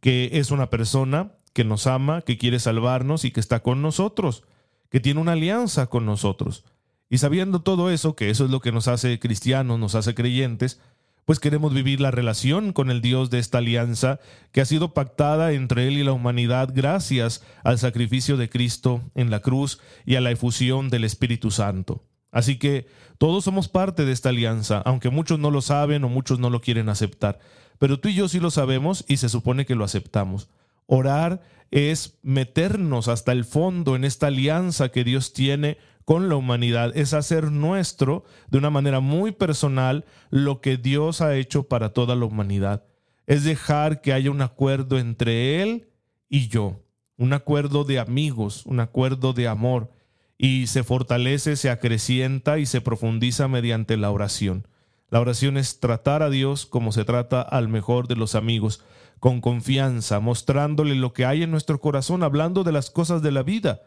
que 0.00 0.30
es 0.34 0.50
una 0.50 0.70
persona 0.70 1.32
que 1.52 1.64
nos 1.64 1.86
ama, 1.86 2.22
que 2.22 2.38
quiere 2.38 2.58
salvarnos 2.58 3.24
y 3.24 3.32
que 3.32 3.40
está 3.40 3.60
con 3.62 3.82
nosotros, 3.82 4.44
que 4.92 5.00
tiene 5.00 5.20
una 5.20 5.32
alianza 5.32 5.86
con 5.86 6.04
nosotros. 6.04 6.64
Y 7.08 7.16
sabiendo 7.16 7.62
todo 7.62 7.90
eso, 7.90 8.14
que 8.14 8.28
eso 8.28 8.44
es 8.44 8.50
lo 8.50 8.60
que 8.60 8.72
nos 8.72 8.88
hace 8.88 9.18
cristianos, 9.18 9.78
nos 9.78 9.94
hace 9.94 10.14
creyentes, 10.14 10.80
pues 11.24 11.40
queremos 11.40 11.72
vivir 11.72 12.00
la 12.00 12.10
relación 12.10 12.74
con 12.74 12.90
el 12.90 13.00
Dios 13.00 13.30
de 13.30 13.38
esta 13.38 13.58
alianza 13.58 14.20
que 14.50 14.60
ha 14.60 14.66
sido 14.66 14.92
pactada 14.92 15.52
entre 15.52 15.88
Él 15.88 15.94
y 15.94 16.04
la 16.04 16.12
humanidad 16.12 16.70
gracias 16.74 17.42
al 17.64 17.78
sacrificio 17.78 18.36
de 18.36 18.50
Cristo 18.50 19.00
en 19.14 19.30
la 19.30 19.40
cruz 19.40 19.80
y 20.04 20.16
a 20.16 20.20
la 20.20 20.30
efusión 20.30 20.90
del 20.90 21.04
Espíritu 21.04 21.50
Santo. 21.50 22.04
Así 22.30 22.58
que 22.58 22.86
todos 23.16 23.44
somos 23.44 23.68
parte 23.68 24.04
de 24.04 24.12
esta 24.12 24.28
alianza, 24.28 24.82
aunque 24.84 25.08
muchos 25.08 25.38
no 25.38 25.50
lo 25.50 25.62
saben 25.62 26.04
o 26.04 26.10
muchos 26.10 26.38
no 26.38 26.50
lo 26.50 26.60
quieren 26.60 26.90
aceptar. 26.90 27.38
Pero 27.78 27.98
tú 27.98 28.08
y 28.08 28.14
yo 28.14 28.28
sí 28.28 28.40
lo 28.40 28.50
sabemos 28.50 29.06
y 29.08 29.16
se 29.16 29.30
supone 29.30 29.64
que 29.64 29.74
lo 29.74 29.84
aceptamos. 29.84 30.50
Orar 30.94 31.40
es 31.70 32.18
meternos 32.22 33.08
hasta 33.08 33.32
el 33.32 33.46
fondo 33.46 33.96
en 33.96 34.04
esta 34.04 34.26
alianza 34.26 34.90
que 34.90 35.04
Dios 35.04 35.32
tiene 35.32 35.78
con 36.04 36.28
la 36.28 36.36
humanidad, 36.36 36.94
es 36.94 37.14
hacer 37.14 37.50
nuestro 37.50 38.24
de 38.50 38.58
una 38.58 38.68
manera 38.68 39.00
muy 39.00 39.32
personal 39.32 40.04
lo 40.28 40.60
que 40.60 40.76
Dios 40.76 41.22
ha 41.22 41.34
hecho 41.34 41.62
para 41.62 41.94
toda 41.94 42.14
la 42.14 42.26
humanidad. 42.26 42.84
Es 43.26 43.42
dejar 43.42 44.02
que 44.02 44.12
haya 44.12 44.30
un 44.30 44.42
acuerdo 44.42 44.98
entre 44.98 45.62
Él 45.62 45.88
y 46.28 46.48
yo, 46.48 46.82
un 47.16 47.32
acuerdo 47.32 47.84
de 47.84 47.98
amigos, 47.98 48.66
un 48.66 48.78
acuerdo 48.78 49.32
de 49.32 49.48
amor, 49.48 49.92
y 50.36 50.66
se 50.66 50.84
fortalece, 50.84 51.56
se 51.56 51.70
acrecienta 51.70 52.58
y 52.58 52.66
se 52.66 52.82
profundiza 52.82 53.48
mediante 53.48 53.96
la 53.96 54.10
oración. 54.10 54.68
La 55.08 55.20
oración 55.20 55.56
es 55.56 55.80
tratar 55.80 56.22
a 56.22 56.28
Dios 56.28 56.66
como 56.66 56.92
se 56.92 57.06
trata 57.06 57.40
al 57.40 57.68
mejor 57.68 58.08
de 58.08 58.16
los 58.16 58.34
amigos, 58.34 58.84
con 59.22 59.40
confianza, 59.40 60.18
mostrándole 60.18 60.96
lo 60.96 61.12
que 61.12 61.24
hay 61.24 61.44
en 61.44 61.52
nuestro 61.52 61.80
corazón, 61.80 62.24
hablando 62.24 62.64
de 62.64 62.72
las 62.72 62.90
cosas 62.90 63.22
de 63.22 63.30
la 63.30 63.44
vida. 63.44 63.82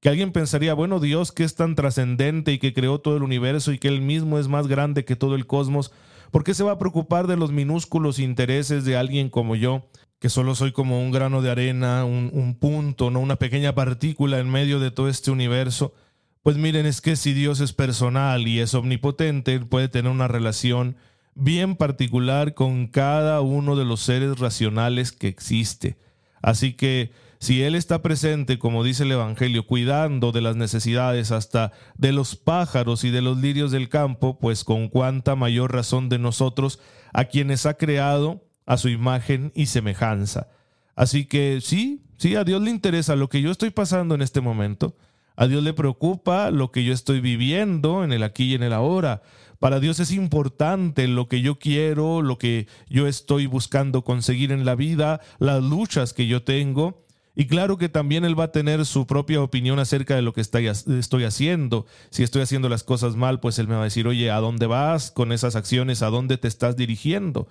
Que 0.00 0.08
alguien 0.08 0.32
pensaría, 0.32 0.72
bueno, 0.72 1.00
Dios 1.00 1.32
que 1.32 1.44
es 1.44 1.54
tan 1.54 1.74
trascendente 1.74 2.50
y 2.54 2.58
que 2.58 2.72
creó 2.72 2.98
todo 2.98 3.18
el 3.18 3.22
universo 3.22 3.72
y 3.72 3.78
que 3.78 3.88
Él 3.88 4.00
mismo 4.00 4.38
es 4.38 4.48
más 4.48 4.68
grande 4.68 5.04
que 5.04 5.16
todo 5.16 5.34
el 5.34 5.46
cosmos, 5.46 5.92
¿por 6.30 6.44
qué 6.44 6.54
se 6.54 6.64
va 6.64 6.72
a 6.72 6.78
preocupar 6.78 7.26
de 7.26 7.36
los 7.36 7.52
minúsculos 7.52 8.18
intereses 8.18 8.86
de 8.86 8.96
alguien 8.96 9.28
como 9.28 9.54
yo, 9.54 9.90
que 10.18 10.30
solo 10.30 10.54
soy 10.54 10.72
como 10.72 11.02
un 11.02 11.10
grano 11.10 11.42
de 11.42 11.50
arena, 11.50 12.06
un, 12.06 12.30
un 12.32 12.54
punto, 12.54 13.10
no 13.10 13.20
una 13.20 13.36
pequeña 13.36 13.74
partícula 13.74 14.38
en 14.38 14.48
medio 14.48 14.80
de 14.80 14.90
todo 14.90 15.10
este 15.10 15.30
universo? 15.30 15.92
Pues 16.40 16.56
miren, 16.56 16.86
es 16.86 17.02
que 17.02 17.16
si 17.16 17.34
Dios 17.34 17.60
es 17.60 17.74
personal 17.74 18.48
y 18.48 18.60
es 18.60 18.72
omnipotente, 18.72 19.52
Él 19.52 19.66
puede 19.66 19.90
tener 19.90 20.10
una 20.10 20.26
relación 20.26 20.96
bien 21.34 21.76
particular 21.76 22.54
con 22.54 22.86
cada 22.86 23.40
uno 23.40 23.76
de 23.76 23.84
los 23.84 24.00
seres 24.00 24.38
racionales 24.38 25.12
que 25.12 25.28
existe. 25.28 25.96
Así 26.42 26.74
que 26.74 27.12
si 27.38 27.62
Él 27.62 27.74
está 27.74 28.02
presente, 28.02 28.58
como 28.58 28.84
dice 28.84 29.04
el 29.04 29.12
Evangelio, 29.12 29.66
cuidando 29.66 30.30
de 30.30 30.42
las 30.42 30.56
necesidades 30.56 31.32
hasta 31.32 31.72
de 31.96 32.12
los 32.12 32.36
pájaros 32.36 33.02
y 33.04 33.10
de 33.10 33.22
los 33.22 33.38
lirios 33.38 33.70
del 33.70 33.88
campo, 33.88 34.38
pues 34.38 34.62
con 34.62 34.88
cuánta 34.88 35.36
mayor 35.36 35.72
razón 35.72 36.10
de 36.10 36.18
nosotros, 36.18 36.80
a 37.14 37.24
quienes 37.24 37.64
ha 37.64 37.74
creado 37.74 38.44
a 38.66 38.76
su 38.76 38.90
imagen 38.90 39.52
y 39.54 39.66
semejanza. 39.66 40.48
Así 40.94 41.24
que 41.24 41.60
sí, 41.62 42.04
sí, 42.18 42.36
a 42.36 42.44
Dios 42.44 42.60
le 42.60 42.70
interesa 42.70 43.16
lo 43.16 43.30
que 43.30 43.40
yo 43.40 43.50
estoy 43.50 43.70
pasando 43.70 44.14
en 44.14 44.20
este 44.20 44.42
momento. 44.42 44.96
A 45.34 45.46
Dios 45.46 45.62
le 45.62 45.72
preocupa 45.72 46.50
lo 46.50 46.70
que 46.70 46.84
yo 46.84 46.92
estoy 46.92 47.20
viviendo 47.20 48.04
en 48.04 48.12
el 48.12 48.22
aquí 48.22 48.44
y 48.44 48.54
en 48.54 48.62
el 48.62 48.74
ahora. 48.74 49.22
Para 49.60 49.78
Dios 49.78 50.00
es 50.00 50.10
importante 50.10 51.06
lo 51.06 51.28
que 51.28 51.42
yo 51.42 51.58
quiero, 51.58 52.22
lo 52.22 52.38
que 52.38 52.66
yo 52.88 53.06
estoy 53.06 53.44
buscando 53.44 54.02
conseguir 54.02 54.52
en 54.52 54.64
la 54.64 54.74
vida, 54.74 55.20
las 55.38 55.62
luchas 55.62 56.14
que 56.14 56.26
yo 56.26 56.42
tengo. 56.42 57.04
Y 57.36 57.46
claro 57.46 57.76
que 57.76 57.90
también 57.90 58.24
Él 58.24 58.38
va 58.38 58.44
a 58.44 58.52
tener 58.52 58.86
su 58.86 59.06
propia 59.06 59.42
opinión 59.42 59.78
acerca 59.78 60.16
de 60.16 60.22
lo 60.22 60.32
que 60.32 60.40
estoy 60.40 61.24
haciendo. 61.24 61.84
Si 62.08 62.22
estoy 62.22 62.40
haciendo 62.40 62.70
las 62.70 62.84
cosas 62.84 63.16
mal, 63.16 63.38
pues 63.38 63.58
Él 63.58 63.68
me 63.68 63.74
va 63.74 63.82
a 63.82 63.84
decir, 63.84 64.06
oye, 64.08 64.30
¿a 64.30 64.40
dónde 64.40 64.66
vas 64.66 65.10
con 65.10 65.30
esas 65.30 65.56
acciones? 65.56 66.00
¿A 66.02 66.08
dónde 66.08 66.38
te 66.38 66.48
estás 66.48 66.74
dirigiendo? 66.74 67.46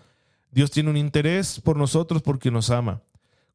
Dios 0.52 0.72
tiene 0.72 0.90
un 0.90 0.98
interés 0.98 1.62
por 1.62 1.78
nosotros 1.78 2.24
porque 2.24 2.50
nos 2.50 2.72
ama. 2.72 3.04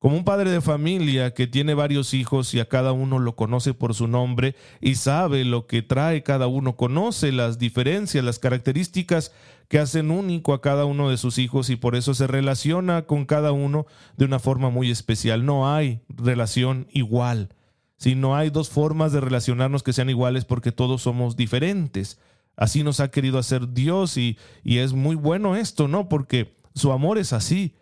Como 0.04 0.18
un 0.18 0.24
padre 0.24 0.50
de 0.50 0.60
familia 0.60 1.32
que 1.32 1.46
tiene 1.46 1.72
varios 1.72 2.12
hijos 2.12 2.52
y 2.52 2.60
a 2.60 2.68
cada 2.68 2.92
uno 2.92 3.18
lo 3.18 3.36
conoce 3.36 3.72
por 3.72 3.94
su 3.94 4.06
nombre 4.06 4.54
y 4.82 4.96
sabe 4.96 5.46
lo 5.46 5.66
que 5.66 5.80
trae 5.80 6.22
cada 6.22 6.46
uno, 6.46 6.76
conoce 6.76 7.32
las 7.32 7.58
diferencias, 7.58 8.22
las 8.22 8.38
características 8.38 9.32
que 9.68 9.78
hacen 9.78 10.10
único 10.10 10.52
a 10.52 10.60
cada 10.60 10.84
uno 10.84 11.08
de 11.08 11.16
sus 11.16 11.38
hijos 11.38 11.70
y 11.70 11.76
por 11.76 11.96
eso 11.96 12.12
se 12.12 12.26
relaciona 12.26 13.06
con 13.06 13.24
cada 13.24 13.52
uno 13.52 13.86
de 14.18 14.26
una 14.26 14.38
forma 14.38 14.68
muy 14.68 14.90
especial. 14.90 15.46
No 15.46 15.72
hay 15.72 16.02
relación 16.10 16.86
igual. 16.90 17.54
Si 17.96 18.14
no 18.14 18.36
hay 18.36 18.50
dos 18.50 18.68
formas 18.68 19.10
de 19.10 19.22
relacionarnos 19.22 19.82
que 19.82 19.94
sean 19.94 20.10
iguales 20.10 20.44
porque 20.44 20.70
todos 20.70 21.00
somos 21.00 21.34
diferentes. 21.34 22.20
Así 22.56 22.82
nos 22.84 23.00
ha 23.00 23.10
querido 23.10 23.38
hacer 23.38 23.72
Dios 23.72 24.18
y, 24.18 24.36
y 24.64 24.80
es 24.80 24.92
muy 24.92 25.16
bueno 25.16 25.56
esto, 25.56 25.88
¿no? 25.88 26.10
Porque 26.10 26.58
su 26.74 26.92
amor 26.92 27.16
es 27.16 27.32
así, 27.32 27.74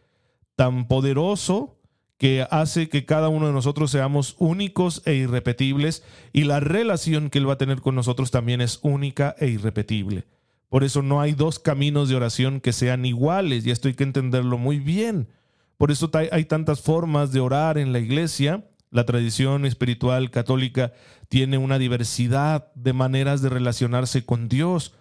tan 0.55 0.87
poderoso 0.87 1.82
que 2.23 2.47
hace 2.53 2.89
que 2.89 3.05
cada 3.05 3.29
uno 3.29 3.49
de 3.49 3.53
nosotros 3.53 3.91
seamos 3.91 4.37
únicos 4.39 5.03
e 5.07 5.15
irrepetibles 5.15 6.05
y 6.33 6.45
la 6.45 6.61
relación 6.61 7.31
que 7.31 7.39
Él 7.39 7.49
va 7.49 7.55
a 7.55 7.59
tener 7.59 7.81
con 7.81 7.97
nosotros 7.97 8.31
también 8.31 8.61
es 8.61 8.79
única 8.83 9.35
e 9.41 9.49
irrepetible. 9.49 10.25
Por 10.69 10.85
eso 10.85 11.03
no 11.03 11.21
hay 11.21 11.33
dos 11.33 11.59
caminos 11.59 12.09
de 12.09 12.15
oración 12.15 12.61
que 12.61 12.73
sean 12.73 13.05
iguales 13.07 13.67
y 13.67 13.73
esto 13.73 13.89
hay 13.89 13.95
que 13.95 14.05
entenderlo 14.05 14.57
muy 14.57 14.79
bien. 14.79 15.31
Por 15.79 15.91
eso 15.91 16.13
hay 16.15 16.45
tantas 16.45 16.81
formas 16.81 17.33
de 17.33 17.41
orar 17.41 17.77
en 17.77 17.93
la 17.93 17.99
iglesia. 17.99 18.69
La 18.93 19.05
tradición 19.05 19.67
espiritual 19.67 20.31
católica 20.31 20.93
tiene 21.29 21.59
una 21.59 21.81
diversidad 21.81 22.71
de 22.77 22.93
maneras 22.93 23.43
de 23.43 23.49
relacionarse 23.49 24.25
con 24.25 24.49
Dios. 24.49 24.95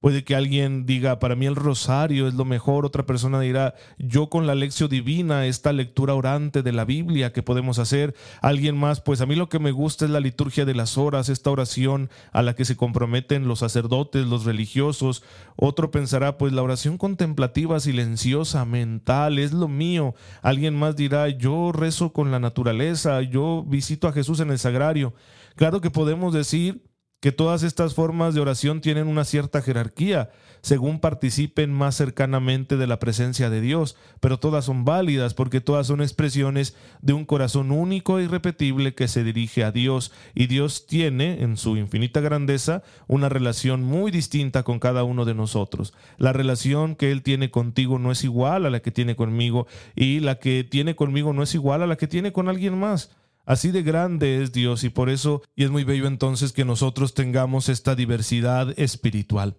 Puede 0.00 0.24
que 0.24 0.36
alguien 0.36 0.84
diga, 0.84 1.18
para 1.18 1.36
mí 1.36 1.46
el 1.46 1.56
rosario 1.56 2.28
es 2.28 2.34
lo 2.34 2.44
mejor, 2.44 2.84
otra 2.84 3.06
persona 3.06 3.40
dirá, 3.40 3.74
yo 3.98 4.28
con 4.28 4.46
la 4.46 4.54
lección 4.54 4.90
divina, 4.90 5.46
esta 5.46 5.72
lectura 5.72 6.14
orante 6.14 6.62
de 6.62 6.72
la 6.72 6.84
Biblia 6.84 7.32
que 7.32 7.42
podemos 7.42 7.78
hacer, 7.78 8.14
alguien 8.42 8.76
más, 8.76 9.00
pues 9.00 9.22
a 9.22 9.26
mí 9.26 9.34
lo 9.34 9.48
que 9.48 9.58
me 9.58 9.72
gusta 9.72 10.04
es 10.04 10.10
la 10.10 10.20
liturgia 10.20 10.66
de 10.66 10.74
las 10.74 10.98
horas, 10.98 11.30
esta 11.30 11.50
oración 11.50 12.10
a 12.32 12.42
la 12.42 12.54
que 12.54 12.66
se 12.66 12.76
comprometen 12.76 13.48
los 13.48 13.60
sacerdotes, 13.60 14.26
los 14.26 14.44
religiosos, 14.44 15.24
otro 15.56 15.90
pensará, 15.90 16.36
pues 16.36 16.52
la 16.52 16.62
oración 16.62 16.98
contemplativa, 16.98 17.80
silenciosa, 17.80 18.66
mental, 18.66 19.38
es 19.38 19.52
lo 19.52 19.66
mío, 19.66 20.14
alguien 20.42 20.76
más 20.78 20.94
dirá, 20.94 21.28
yo 21.30 21.72
rezo 21.72 22.12
con 22.12 22.30
la 22.30 22.38
naturaleza, 22.38 23.22
yo 23.22 23.64
visito 23.66 24.08
a 24.08 24.12
Jesús 24.12 24.40
en 24.40 24.50
el 24.50 24.58
sagrario. 24.58 25.14
Claro 25.56 25.80
que 25.80 25.90
podemos 25.90 26.34
decir 26.34 26.82
que 27.20 27.32
todas 27.32 27.62
estas 27.62 27.94
formas 27.94 28.34
de 28.34 28.40
oración 28.40 28.80
tienen 28.80 29.08
una 29.08 29.24
cierta 29.24 29.62
jerarquía, 29.62 30.30
según 30.60 31.00
participen 31.00 31.72
más 31.72 31.96
cercanamente 31.96 32.76
de 32.76 32.86
la 32.86 32.98
presencia 32.98 33.48
de 33.50 33.60
Dios, 33.60 33.96
pero 34.20 34.38
todas 34.38 34.64
son 34.66 34.84
válidas 34.84 35.32
porque 35.32 35.60
todas 35.60 35.86
son 35.86 36.02
expresiones 36.02 36.76
de 37.00 37.14
un 37.14 37.24
corazón 37.24 37.70
único 37.70 38.18
e 38.18 38.24
irrepetible 38.24 38.94
que 38.94 39.08
se 39.08 39.24
dirige 39.24 39.64
a 39.64 39.72
Dios, 39.72 40.12
y 40.34 40.46
Dios 40.46 40.86
tiene, 40.86 41.42
en 41.42 41.56
su 41.56 41.76
infinita 41.76 42.20
grandeza, 42.20 42.82
una 43.06 43.28
relación 43.28 43.82
muy 43.82 44.10
distinta 44.10 44.62
con 44.62 44.78
cada 44.78 45.04
uno 45.04 45.24
de 45.24 45.34
nosotros. 45.34 45.94
La 46.18 46.32
relación 46.32 46.96
que 46.96 47.12
Él 47.12 47.22
tiene 47.22 47.50
contigo 47.50 47.98
no 47.98 48.12
es 48.12 48.24
igual 48.24 48.66
a 48.66 48.70
la 48.70 48.80
que 48.80 48.90
tiene 48.90 49.16
conmigo, 49.16 49.66
y 49.94 50.20
la 50.20 50.38
que 50.38 50.64
tiene 50.64 50.96
conmigo 50.96 51.32
no 51.32 51.42
es 51.42 51.54
igual 51.54 51.82
a 51.82 51.86
la 51.86 51.96
que 51.96 52.08
tiene 52.08 52.32
con 52.32 52.48
alguien 52.48 52.78
más. 52.78 53.10
Así 53.46 53.70
de 53.70 53.84
grande 53.84 54.42
es 54.42 54.52
Dios 54.52 54.82
y 54.82 54.90
por 54.90 55.08
eso, 55.08 55.40
y 55.54 55.62
es 55.62 55.70
muy 55.70 55.84
bello 55.84 56.08
entonces 56.08 56.52
que 56.52 56.64
nosotros 56.64 57.14
tengamos 57.14 57.68
esta 57.68 57.94
diversidad 57.94 58.76
espiritual. 58.76 59.56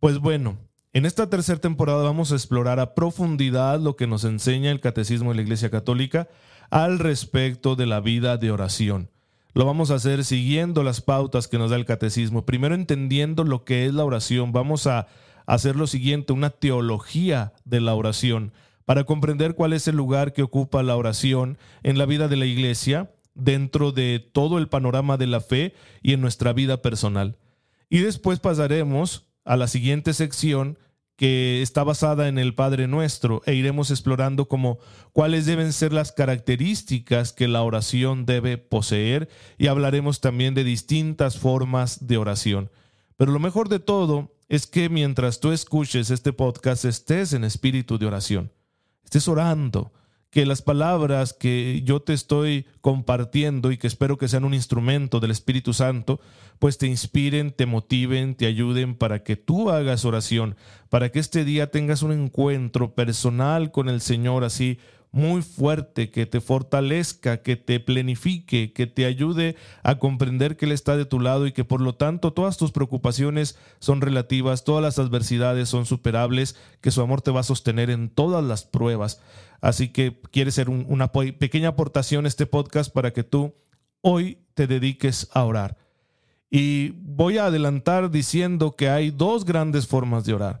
Pues 0.00 0.18
bueno, 0.18 0.58
en 0.92 1.06
esta 1.06 1.30
tercera 1.30 1.60
temporada 1.60 2.02
vamos 2.02 2.32
a 2.32 2.34
explorar 2.34 2.80
a 2.80 2.94
profundidad 2.94 3.78
lo 3.78 3.94
que 3.94 4.08
nos 4.08 4.24
enseña 4.24 4.72
el 4.72 4.80
Catecismo 4.80 5.30
de 5.30 5.36
la 5.36 5.42
Iglesia 5.42 5.70
Católica 5.70 6.28
al 6.68 6.98
respecto 6.98 7.76
de 7.76 7.86
la 7.86 8.00
vida 8.00 8.38
de 8.38 8.50
oración. 8.50 9.08
Lo 9.54 9.66
vamos 9.66 9.92
a 9.92 9.94
hacer 9.94 10.24
siguiendo 10.24 10.82
las 10.82 11.00
pautas 11.00 11.46
que 11.46 11.58
nos 11.58 11.70
da 11.70 11.76
el 11.76 11.84
Catecismo. 11.84 12.44
Primero 12.44 12.74
entendiendo 12.74 13.44
lo 13.44 13.64
que 13.64 13.86
es 13.86 13.94
la 13.94 14.04
oración. 14.04 14.50
Vamos 14.50 14.88
a 14.88 15.06
hacer 15.46 15.76
lo 15.76 15.86
siguiente, 15.86 16.32
una 16.32 16.50
teología 16.50 17.52
de 17.64 17.80
la 17.80 17.94
oración 17.94 18.52
para 18.84 19.04
comprender 19.04 19.54
cuál 19.54 19.72
es 19.72 19.88
el 19.88 19.96
lugar 19.96 20.32
que 20.32 20.42
ocupa 20.42 20.82
la 20.82 20.96
oración 20.96 21.58
en 21.82 21.98
la 21.98 22.06
vida 22.06 22.28
de 22.28 22.36
la 22.36 22.46
iglesia, 22.46 23.12
dentro 23.34 23.92
de 23.92 24.18
todo 24.18 24.58
el 24.58 24.68
panorama 24.68 25.16
de 25.16 25.26
la 25.26 25.40
fe 25.40 25.74
y 26.02 26.12
en 26.12 26.20
nuestra 26.20 26.52
vida 26.52 26.82
personal. 26.82 27.38
Y 27.88 27.98
después 27.98 28.40
pasaremos 28.40 29.26
a 29.44 29.56
la 29.56 29.68
siguiente 29.68 30.14
sección 30.14 30.78
que 31.16 31.62
está 31.62 31.84
basada 31.84 32.28
en 32.28 32.38
el 32.38 32.54
Padre 32.54 32.88
Nuestro 32.88 33.42
e 33.46 33.54
iremos 33.54 33.90
explorando 33.90 34.48
como 34.48 34.78
cuáles 35.12 35.46
deben 35.46 35.72
ser 35.72 35.92
las 35.92 36.10
características 36.10 37.32
que 37.32 37.48
la 37.48 37.62
oración 37.62 38.26
debe 38.26 38.58
poseer 38.58 39.28
y 39.58 39.66
hablaremos 39.66 40.20
también 40.20 40.54
de 40.54 40.64
distintas 40.64 41.38
formas 41.38 42.06
de 42.06 42.16
oración. 42.16 42.70
Pero 43.16 43.30
lo 43.30 43.38
mejor 43.38 43.68
de 43.68 43.78
todo 43.78 44.34
es 44.48 44.66
que 44.66 44.88
mientras 44.88 45.38
tú 45.38 45.52
escuches 45.52 46.10
este 46.10 46.32
podcast 46.32 46.84
estés 46.84 47.34
en 47.34 47.44
espíritu 47.44 47.98
de 47.98 48.06
oración 48.06 48.50
estés 49.12 49.28
orando, 49.28 49.92
que 50.30 50.46
las 50.46 50.62
palabras 50.62 51.34
que 51.34 51.82
yo 51.84 52.00
te 52.00 52.14
estoy 52.14 52.64
compartiendo 52.80 53.70
y 53.70 53.76
que 53.76 53.86
espero 53.86 54.16
que 54.16 54.26
sean 54.26 54.44
un 54.44 54.54
instrumento 54.54 55.20
del 55.20 55.30
Espíritu 55.30 55.74
Santo, 55.74 56.18
pues 56.58 56.78
te 56.78 56.86
inspiren, 56.86 57.50
te 57.50 57.66
motiven, 57.66 58.34
te 58.34 58.46
ayuden 58.46 58.94
para 58.94 59.22
que 59.22 59.36
tú 59.36 59.70
hagas 59.70 60.06
oración, 60.06 60.56
para 60.88 61.10
que 61.10 61.18
este 61.18 61.44
día 61.44 61.70
tengas 61.70 62.02
un 62.02 62.12
encuentro 62.12 62.94
personal 62.94 63.70
con 63.70 63.90
el 63.90 64.00
Señor 64.00 64.44
así 64.44 64.78
muy 65.12 65.42
fuerte, 65.42 66.10
que 66.10 66.24
te 66.24 66.40
fortalezca, 66.40 67.42
que 67.42 67.56
te 67.56 67.78
plenifique, 67.80 68.72
que 68.72 68.86
te 68.86 69.04
ayude 69.04 69.56
a 69.82 69.98
comprender 69.98 70.56
que 70.56 70.64
Él 70.64 70.72
está 70.72 70.96
de 70.96 71.04
tu 71.04 71.20
lado 71.20 71.46
y 71.46 71.52
que 71.52 71.64
por 71.64 71.82
lo 71.82 71.94
tanto 71.94 72.32
todas 72.32 72.56
tus 72.56 72.72
preocupaciones 72.72 73.58
son 73.78 74.00
relativas, 74.00 74.64
todas 74.64 74.82
las 74.82 74.98
adversidades 74.98 75.68
son 75.68 75.84
superables, 75.84 76.56
que 76.80 76.90
su 76.90 77.02
amor 77.02 77.20
te 77.20 77.30
va 77.30 77.40
a 77.40 77.44
sostener 77.44 77.90
en 77.90 78.08
todas 78.08 78.42
las 78.42 78.64
pruebas. 78.64 79.20
Así 79.60 79.90
que 79.90 80.18
quiere 80.32 80.50
ser 80.50 80.70
una 80.70 81.12
pequeña 81.12 81.68
aportación 81.68 82.24
este 82.24 82.46
podcast 82.46 82.92
para 82.92 83.12
que 83.12 83.22
tú 83.22 83.54
hoy 84.00 84.38
te 84.54 84.66
dediques 84.66 85.28
a 85.32 85.44
orar. 85.44 85.76
Y 86.50 86.90
voy 87.02 87.36
a 87.36 87.46
adelantar 87.46 88.10
diciendo 88.10 88.76
que 88.76 88.88
hay 88.88 89.10
dos 89.10 89.44
grandes 89.44 89.86
formas 89.86 90.24
de 90.24 90.34
orar. 90.34 90.60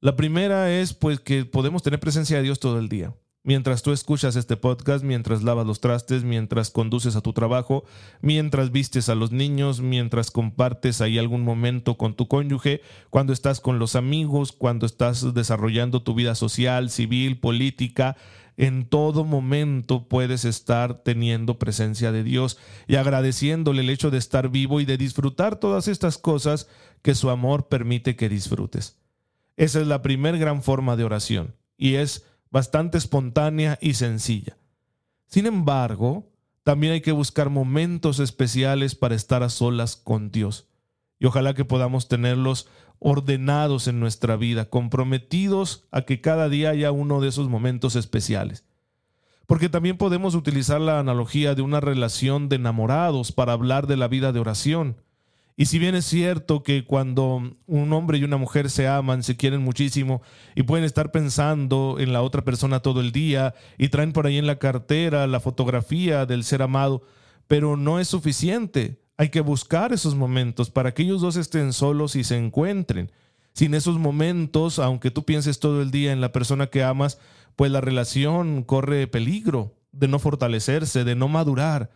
La 0.00 0.16
primera 0.16 0.72
es 0.72 0.94
pues 0.94 1.20
que 1.20 1.44
podemos 1.44 1.82
tener 1.82 2.00
presencia 2.00 2.38
de 2.38 2.44
Dios 2.44 2.60
todo 2.60 2.78
el 2.78 2.88
día. 2.88 3.14
Mientras 3.42 3.82
tú 3.82 3.92
escuchas 3.92 4.36
este 4.36 4.58
podcast, 4.58 5.02
mientras 5.02 5.42
lavas 5.42 5.66
los 5.66 5.80
trastes, 5.80 6.24
mientras 6.24 6.70
conduces 6.70 7.16
a 7.16 7.22
tu 7.22 7.32
trabajo, 7.32 7.84
mientras 8.20 8.70
vistes 8.70 9.08
a 9.08 9.14
los 9.14 9.32
niños, 9.32 9.80
mientras 9.80 10.30
compartes 10.30 11.00
ahí 11.00 11.16
algún 11.16 11.42
momento 11.42 11.96
con 11.96 12.14
tu 12.14 12.28
cónyuge, 12.28 12.82
cuando 13.08 13.32
estás 13.32 13.60
con 13.60 13.78
los 13.78 13.96
amigos, 13.96 14.52
cuando 14.52 14.84
estás 14.84 15.32
desarrollando 15.32 16.02
tu 16.02 16.14
vida 16.14 16.34
social, 16.34 16.90
civil, 16.90 17.40
política, 17.40 18.18
en 18.58 18.84
todo 18.84 19.24
momento 19.24 20.06
puedes 20.06 20.44
estar 20.44 21.02
teniendo 21.02 21.58
presencia 21.58 22.12
de 22.12 22.22
Dios 22.22 22.58
y 22.86 22.96
agradeciéndole 22.96 23.80
el 23.80 23.88
hecho 23.88 24.10
de 24.10 24.18
estar 24.18 24.50
vivo 24.50 24.82
y 24.82 24.84
de 24.84 24.98
disfrutar 24.98 25.56
todas 25.56 25.88
estas 25.88 26.18
cosas 26.18 26.68
que 27.00 27.14
su 27.14 27.30
amor 27.30 27.68
permite 27.68 28.16
que 28.16 28.28
disfrutes. 28.28 28.98
Esa 29.56 29.80
es 29.80 29.86
la 29.86 30.02
primer 30.02 30.36
gran 30.36 30.62
forma 30.62 30.96
de 30.96 31.04
oración 31.04 31.56
y 31.78 31.94
es 31.94 32.26
bastante 32.50 32.98
espontánea 32.98 33.78
y 33.80 33.94
sencilla. 33.94 34.56
Sin 35.26 35.46
embargo, 35.46 36.30
también 36.64 36.92
hay 36.92 37.00
que 37.00 37.12
buscar 37.12 37.50
momentos 37.50 38.18
especiales 38.18 38.94
para 38.94 39.14
estar 39.14 39.42
a 39.42 39.48
solas 39.48 39.96
con 39.96 40.30
Dios. 40.30 40.68
Y 41.18 41.26
ojalá 41.26 41.54
que 41.54 41.64
podamos 41.64 42.08
tenerlos 42.08 42.68
ordenados 42.98 43.88
en 43.88 43.98
nuestra 44.00 44.36
vida, 44.36 44.68
comprometidos 44.68 45.86
a 45.90 46.02
que 46.02 46.20
cada 46.20 46.48
día 46.48 46.70
haya 46.70 46.92
uno 46.92 47.20
de 47.20 47.28
esos 47.28 47.48
momentos 47.48 47.96
especiales. 47.96 48.64
Porque 49.46 49.68
también 49.68 49.96
podemos 49.96 50.34
utilizar 50.34 50.80
la 50.80 51.00
analogía 51.00 51.54
de 51.54 51.62
una 51.62 51.80
relación 51.80 52.48
de 52.48 52.56
enamorados 52.56 53.32
para 53.32 53.52
hablar 53.52 53.86
de 53.86 53.96
la 53.96 54.06
vida 54.06 54.32
de 54.32 54.40
oración. 54.40 54.96
Y 55.60 55.66
si 55.66 55.78
bien 55.78 55.94
es 55.94 56.06
cierto 56.06 56.62
que 56.62 56.86
cuando 56.86 57.54
un 57.66 57.92
hombre 57.92 58.16
y 58.16 58.24
una 58.24 58.38
mujer 58.38 58.70
se 58.70 58.88
aman, 58.88 59.22
se 59.22 59.36
quieren 59.36 59.60
muchísimo 59.60 60.22
y 60.54 60.62
pueden 60.62 60.86
estar 60.86 61.12
pensando 61.12 61.96
en 61.98 62.14
la 62.14 62.22
otra 62.22 62.42
persona 62.46 62.80
todo 62.80 63.02
el 63.02 63.12
día 63.12 63.52
y 63.76 63.90
traen 63.90 64.14
por 64.14 64.26
ahí 64.26 64.38
en 64.38 64.46
la 64.46 64.58
cartera 64.58 65.26
la 65.26 65.38
fotografía 65.38 66.24
del 66.24 66.44
ser 66.44 66.62
amado, 66.62 67.02
pero 67.46 67.76
no 67.76 68.00
es 68.00 68.08
suficiente. 68.08 69.02
Hay 69.18 69.28
que 69.28 69.42
buscar 69.42 69.92
esos 69.92 70.14
momentos 70.14 70.70
para 70.70 70.94
que 70.94 71.02
ellos 71.02 71.20
dos 71.20 71.36
estén 71.36 71.74
solos 71.74 72.16
y 72.16 72.24
se 72.24 72.38
encuentren. 72.38 73.12
Sin 73.52 73.74
esos 73.74 73.98
momentos, 73.98 74.78
aunque 74.78 75.10
tú 75.10 75.26
pienses 75.26 75.60
todo 75.60 75.82
el 75.82 75.90
día 75.90 76.12
en 76.12 76.22
la 76.22 76.32
persona 76.32 76.68
que 76.68 76.84
amas, 76.84 77.18
pues 77.54 77.70
la 77.70 77.82
relación 77.82 78.62
corre 78.62 79.06
peligro 79.08 79.74
de 79.92 80.08
no 80.08 80.20
fortalecerse, 80.20 81.04
de 81.04 81.16
no 81.16 81.28
madurar. 81.28 81.90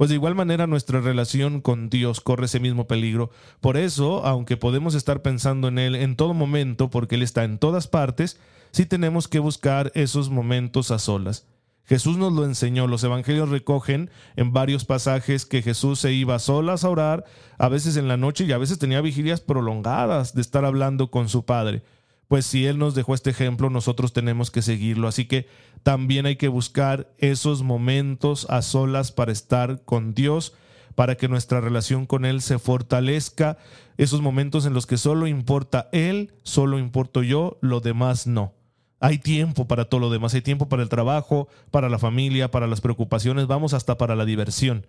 Pues 0.00 0.08
de 0.08 0.14
igual 0.14 0.34
manera 0.34 0.66
nuestra 0.66 1.02
relación 1.02 1.60
con 1.60 1.90
Dios 1.90 2.22
corre 2.22 2.46
ese 2.46 2.58
mismo 2.58 2.86
peligro. 2.86 3.28
Por 3.60 3.76
eso, 3.76 4.24
aunque 4.24 4.56
podemos 4.56 4.94
estar 4.94 5.20
pensando 5.20 5.68
en 5.68 5.78
Él 5.78 5.94
en 5.94 6.16
todo 6.16 6.32
momento, 6.32 6.88
porque 6.88 7.16
Él 7.16 7.22
está 7.22 7.44
en 7.44 7.58
todas 7.58 7.86
partes, 7.86 8.40
sí 8.70 8.86
tenemos 8.86 9.28
que 9.28 9.40
buscar 9.40 9.92
esos 9.94 10.30
momentos 10.30 10.90
a 10.90 10.98
solas. 10.98 11.46
Jesús 11.84 12.16
nos 12.16 12.32
lo 12.32 12.46
enseñó, 12.46 12.86
los 12.86 13.04
evangelios 13.04 13.50
recogen 13.50 14.08
en 14.36 14.54
varios 14.54 14.86
pasajes 14.86 15.44
que 15.44 15.60
Jesús 15.60 16.00
se 16.00 16.14
iba 16.14 16.38
solas 16.38 16.84
a 16.84 16.88
orar, 16.88 17.26
a 17.58 17.68
veces 17.68 17.98
en 17.98 18.08
la 18.08 18.16
noche 18.16 18.46
y 18.46 18.52
a 18.52 18.58
veces 18.58 18.78
tenía 18.78 19.02
vigilias 19.02 19.42
prolongadas 19.42 20.34
de 20.34 20.40
estar 20.40 20.64
hablando 20.64 21.10
con 21.10 21.28
su 21.28 21.44
Padre. 21.44 21.82
Pues 22.30 22.46
si 22.46 22.64
Él 22.64 22.78
nos 22.78 22.94
dejó 22.94 23.14
este 23.14 23.30
ejemplo, 23.30 23.70
nosotros 23.70 24.12
tenemos 24.12 24.52
que 24.52 24.62
seguirlo. 24.62 25.08
Así 25.08 25.24
que 25.24 25.48
también 25.82 26.26
hay 26.26 26.36
que 26.36 26.46
buscar 26.46 27.12
esos 27.18 27.64
momentos 27.64 28.46
a 28.48 28.62
solas 28.62 29.10
para 29.10 29.32
estar 29.32 29.82
con 29.84 30.14
Dios, 30.14 30.54
para 30.94 31.16
que 31.16 31.26
nuestra 31.26 31.60
relación 31.60 32.06
con 32.06 32.24
Él 32.24 32.40
se 32.40 32.60
fortalezca, 32.60 33.58
esos 33.96 34.20
momentos 34.20 34.64
en 34.64 34.74
los 34.74 34.86
que 34.86 34.96
solo 34.96 35.26
importa 35.26 35.88
Él, 35.90 36.32
solo 36.44 36.78
importo 36.78 37.24
yo, 37.24 37.58
lo 37.62 37.80
demás 37.80 38.28
no. 38.28 38.54
Hay 39.00 39.18
tiempo 39.18 39.66
para 39.66 39.86
todo 39.86 39.98
lo 40.00 40.08
demás, 40.08 40.32
hay 40.32 40.42
tiempo 40.42 40.68
para 40.68 40.84
el 40.84 40.88
trabajo, 40.88 41.48
para 41.72 41.88
la 41.88 41.98
familia, 41.98 42.52
para 42.52 42.68
las 42.68 42.80
preocupaciones, 42.80 43.48
vamos 43.48 43.74
hasta 43.74 43.98
para 43.98 44.14
la 44.14 44.24
diversión. 44.24 44.86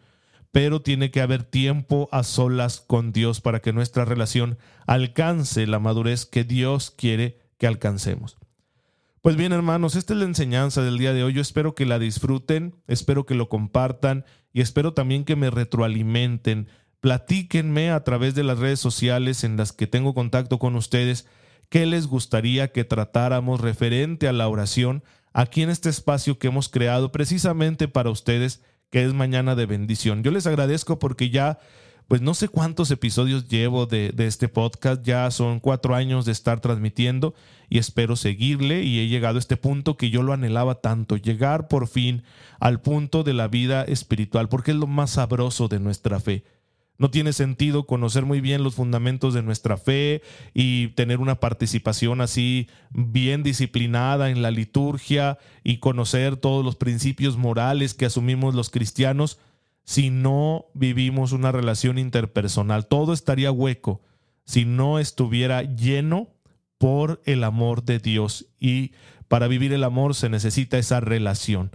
Pero 0.51 0.81
tiene 0.81 1.11
que 1.11 1.21
haber 1.21 1.43
tiempo 1.43 2.09
a 2.11 2.23
solas 2.23 2.81
con 2.81 3.11
Dios 3.13 3.41
para 3.41 3.61
que 3.61 3.73
nuestra 3.73 4.05
relación 4.05 4.57
alcance 4.85 5.65
la 5.67 5.79
madurez 5.79 6.25
que 6.25 6.43
Dios 6.43 6.91
quiere 6.91 7.39
que 7.57 7.67
alcancemos. 7.67 8.37
Pues 9.21 9.35
bien, 9.35 9.53
hermanos, 9.53 9.95
esta 9.95 10.13
es 10.13 10.19
la 10.19 10.25
enseñanza 10.25 10.81
del 10.81 10.97
día 10.97 11.13
de 11.13 11.23
hoy. 11.23 11.33
Yo 11.33 11.41
espero 11.41 11.75
que 11.75 11.85
la 11.85 11.99
disfruten, 11.99 12.75
espero 12.87 13.25
que 13.27 13.35
lo 13.35 13.49
compartan 13.49 14.25
y 14.51 14.61
espero 14.61 14.93
también 14.93 15.25
que 15.25 15.35
me 15.35 15.51
retroalimenten. 15.51 16.67
Platíquenme 17.01 17.91
a 17.91 18.03
través 18.03 18.33
de 18.33 18.43
las 18.43 18.57
redes 18.57 18.79
sociales 18.79 19.43
en 19.43 19.57
las 19.57 19.73
que 19.73 19.85
tengo 19.85 20.13
contacto 20.15 20.57
con 20.57 20.75
ustedes 20.75 21.27
qué 21.69 21.85
les 21.85 22.07
gustaría 22.07 22.71
que 22.71 22.83
tratáramos 22.83 23.61
referente 23.61 24.27
a 24.27 24.33
la 24.33 24.47
oración 24.47 25.03
aquí 25.33 25.61
en 25.61 25.69
este 25.69 25.89
espacio 25.89 26.37
que 26.37 26.47
hemos 26.47 26.67
creado 26.67 27.11
precisamente 27.11 27.87
para 27.87 28.09
ustedes, 28.09 28.61
que 28.91 29.03
es 29.03 29.13
Mañana 29.13 29.55
de 29.55 29.65
Bendición. 29.65 30.21
Yo 30.21 30.31
les 30.31 30.45
agradezco 30.45 30.99
porque 30.99 31.29
ya, 31.29 31.57
pues 32.07 32.21
no 32.21 32.33
sé 32.33 32.49
cuántos 32.49 32.91
episodios 32.91 33.47
llevo 33.47 33.87
de, 33.87 34.13
este 34.17 34.49
podcast, 34.49 35.01
ya 35.03 35.31
son 35.31 35.59
cuatro 35.59 35.95
años 35.95 36.25
de 36.25 36.33
estar 36.33 36.59
transmitiendo 36.59 37.33
y 37.69 37.79
espero 37.79 38.17
seguirle 38.17 38.83
y 38.83 38.99
he 38.99 39.07
llegado 39.07 39.37
a 39.37 39.39
este 39.39 39.57
punto 39.57 39.95
que 39.95 40.09
yo 40.09 40.21
lo 40.21 40.33
anhelaba 40.33 40.75
tanto, 40.75 41.15
llegar 41.15 41.69
por 41.69 41.87
fin 41.87 42.23
al 42.59 42.81
punto 42.81 43.23
de 43.23 43.33
la 43.33 43.47
vida 43.47 43.83
espiritual, 43.83 44.49
porque 44.49 44.71
es 44.71 44.77
lo 44.77 44.87
más 44.87 45.11
sabroso 45.11 45.69
de 45.69 45.79
nuestra 45.79 46.19
fe. 46.19 46.43
No 47.01 47.09
tiene 47.09 47.33
sentido 47.33 47.87
conocer 47.87 48.25
muy 48.25 48.41
bien 48.41 48.63
los 48.63 48.75
fundamentos 48.75 49.33
de 49.33 49.41
nuestra 49.41 49.75
fe 49.75 50.21
y 50.53 50.89
tener 50.89 51.17
una 51.17 51.39
participación 51.39 52.21
así 52.21 52.69
bien 52.91 53.41
disciplinada 53.41 54.29
en 54.29 54.43
la 54.43 54.51
liturgia 54.51 55.39
y 55.63 55.77
conocer 55.77 56.37
todos 56.37 56.63
los 56.63 56.75
principios 56.75 57.37
morales 57.37 57.95
que 57.95 58.05
asumimos 58.05 58.53
los 58.53 58.69
cristianos 58.69 59.39
si 59.83 60.11
no 60.11 60.67
vivimos 60.75 61.31
una 61.31 61.51
relación 61.51 61.97
interpersonal. 61.97 62.85
Todo 62.85 63.13
estaría 63.13 63.51
hueco 63.51 64.03
si 64.45 64.65
no 64.65 64.99
estuviera 64.99 65.63
lleno 65.63 66.27
por 66.77 67.19
el 67.25 67.43
amor 67.43 67.83
de 67.83 67.97
Dios 67.97 68.45
y 68.59 68.91
para 69.27 69.47
vivir 69.47 69.73
el 69.73 69.85
amor 69.85 70.13
se 70.13 70.29
necesita 70.29 70.77
esa 70.77 70.99
relación. 70.99 71.71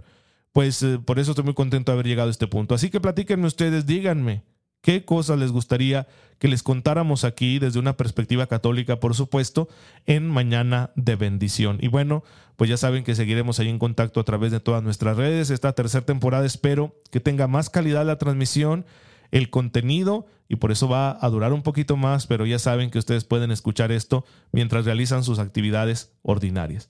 Pues 0.53 0.81
eh, 0.83 0.99
por 1.03 1.19
eso 1.19 1.31
estoy 1.31 1.43
muy 1.43 1.53
contento 1.53 1.91
de 1.91 1.95
haber 1.95 2.07
llegado 2.07 2.29
a 2.29 2.31
este 2.31 2.47
punto. 2.47 2.75
Así 2.75 2.89
que 2.89 3.01
platíquenme 3.01 3.47
ustedes, 3.47 3.85
díganme 3.85 4.43
qué 4.81 5.05
cosas 5.05 5.39
les 5.39 5.51
gustaría 5.51 6.07
que 6.39 6.47
les 6.47 6.63
contáramos 6.63 7.23
aquí 7.23 7.59
desde 7.59 7.79
una 7.79 7.97
perspectiva 7.97 8.47
católica, 8.47 8.99
por 8.99 9.15
supuesto, 9.15 9.67
en 10.05 10.27
Mañana 10.27 10.91
de 10.95 11.15
Bendición. 11.15 11.77
Y 11.81 11.87
bueno, 11.87 12.23
pues 12.55 12.69
ya 12.69 12.77
saben 12.77 13.03
que 13.03 13.15
seguiremos 13.15 13.59
ahí 13.59 13.69
en 13.69 13.79
contacto 13.79 14.19
a 14.19 14.23
través 14.23 14.51
de 14.51 14.59
todas 14.59 14.83
nuestras 14.83 15.17
redes. 15.17 15.49
Esta 15.49 15.73
tercera 15.73 16.05
temporada 16.05 16.45
espero 16.45 16.95
que 17.11 17.19
tenga 17.19 17.47
más 17.47 17.69
calidad 17.69 18.05
la 18.05 18.17
transmisión, 18.17 18.85
el 19.31 19.49
contenido, 19.49 20.27
y 20.47 20.57
por 20.57 20.71
eso 20.71 20.87
va 20.87 21.17
a 21.19 21.29
durar 21.29 21.53
un 21.53 21.63
poquito 21.63 21.97
más, 21.97 22.27
pero 22.27 22.45
ya 22.45 22.59
saben 22.59 22.89
que 22.89 22.99
ustedes 22.99 23.25
pueden 23.25 23.51
escuchar 23.51 23.91
esto 23.91 24.25
mientras 24.51 24.85
realizan 24.85 25.23
sus 25.23 25.39
actividades 25.39 26.13
ordinarias. 26.21 26.89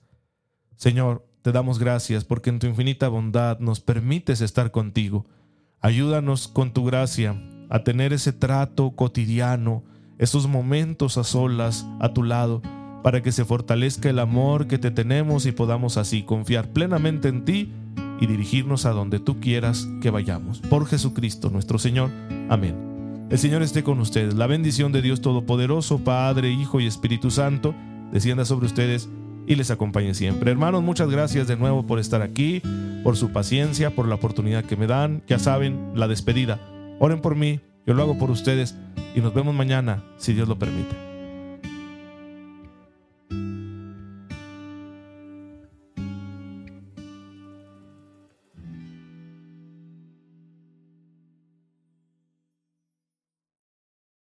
Señor, 0.76 1.26
te 1.42 1.52
damos 1.52 1.78
gracias 1.78 2.24
porque 2.24 2.50
en 2.50 2.58
tu 2.58 2.66
infinita 2.66 3.08
bondad 3.08 3.58
nos 3.58 3.80
permites 3.80 4.40
estar 4.42 4.70
contigo. 4.70 5.26
Ayúdanos 5.80 6.46
con 6.46 6.72
tu 6.72 6.84
gracia 6.84 7.40
a 7.70 7.84
tener 7.84 8.12
ese 8.12 8.32
trato 8.32 8.90
cotidiano, 8.92 9.84
esos 10.18 10.48
momentos 10.48 11.18
a 11.18 11.24
solas 11.24 11.86
a 12.00 12.12
tu 12.12 12.22
lado, 12.22 12.62
para 13.02 13.22
que 13.22 13.32
se 13.32 13.44
fortalezca 13.44 14.10
el 14.10 14.18
amor 14.18 14.66
que 14.66 14.78
te 14.78 14.90
tenemos 14.90 15.46
y 15.46 15.52
podamos 15.52 15.96
así 15.96 16.22
confiar 16.22 16.68
plenamente 16.72 17.28
en 17.28 17.44
ti 17.44 17.72
y 18.20 18.26
dirigirnos 18.26 18.86
a 18.86 18.90
donde 18.90 19.20
tú 19.20 19.38
quieras 19.40 19.88
que 20.02 20.10
vayamos. 20.10 20.60
Por 20.60 20.86
Jesucristo 20.86 21.50
nuestro 21.50 21.78
Señor. 21.78 22.10
Amén. 22.48 22.74
El 23.30 23.38
Señor 23.38 23.62
esté 23.62 23.84
con 23.84 24.00
ustedes. 24.00 24.34
La 24.34 24.46
bendición 24.46 24.90
de 24.90 25.02
Dios 25.02 25.20
Todopoderoso, 25.20 25.98
Padre, 25.98 26.50
Hijo 26.50 26.80
y 26.80 26.86
Espíritu 26.86 27.30
Santo, 27.30 27.74
descienda 28.10 28.44
sobre 28.44 28.66
ustedes 28.66 29.08
y 29.46 29.54
les 29.54 29.70
acompañe 29.70 30.14
siempre. 30.14 30.50
Hermanos, 30.50 30.82
muchas 30.82 31.08
gracias 31.10 31.46
de 31.46 31.56
nuevo 31.56 31.86
por 31.86 31.98
estar 31.98 32.22
aquí, 32.22 32.62
por 33.04 33.16
su 33.16 33.30
paciencia, 33.30 33.94
por 33.94 34.08
la 34.08 34.16
oportunidad 34.16 34.64
que 34.64 34.76
me 34.76 34.86
dan. 34.86 35.22
Ya 35.28 35.38
saben, 35.38 35.92
la 35.94 36.08
despedida 36.08 36.58
Oren 36.98 37.20
por 37.20 37.36
mí, 37.36 37.60
yo 37.86 37.94
lo 37.94 38.02
hago 38.02 38.18
por 38.18 38.30
ustedes 38.30 38.74
y 39.14 39.20
nos 39.20 39.32
vemos 39.32 39.54
mañana, 39.54 40.02
si 40.16 40.32
Dios 40.32 40.48
lo 40.48 40.58
permite. 40.58 41.07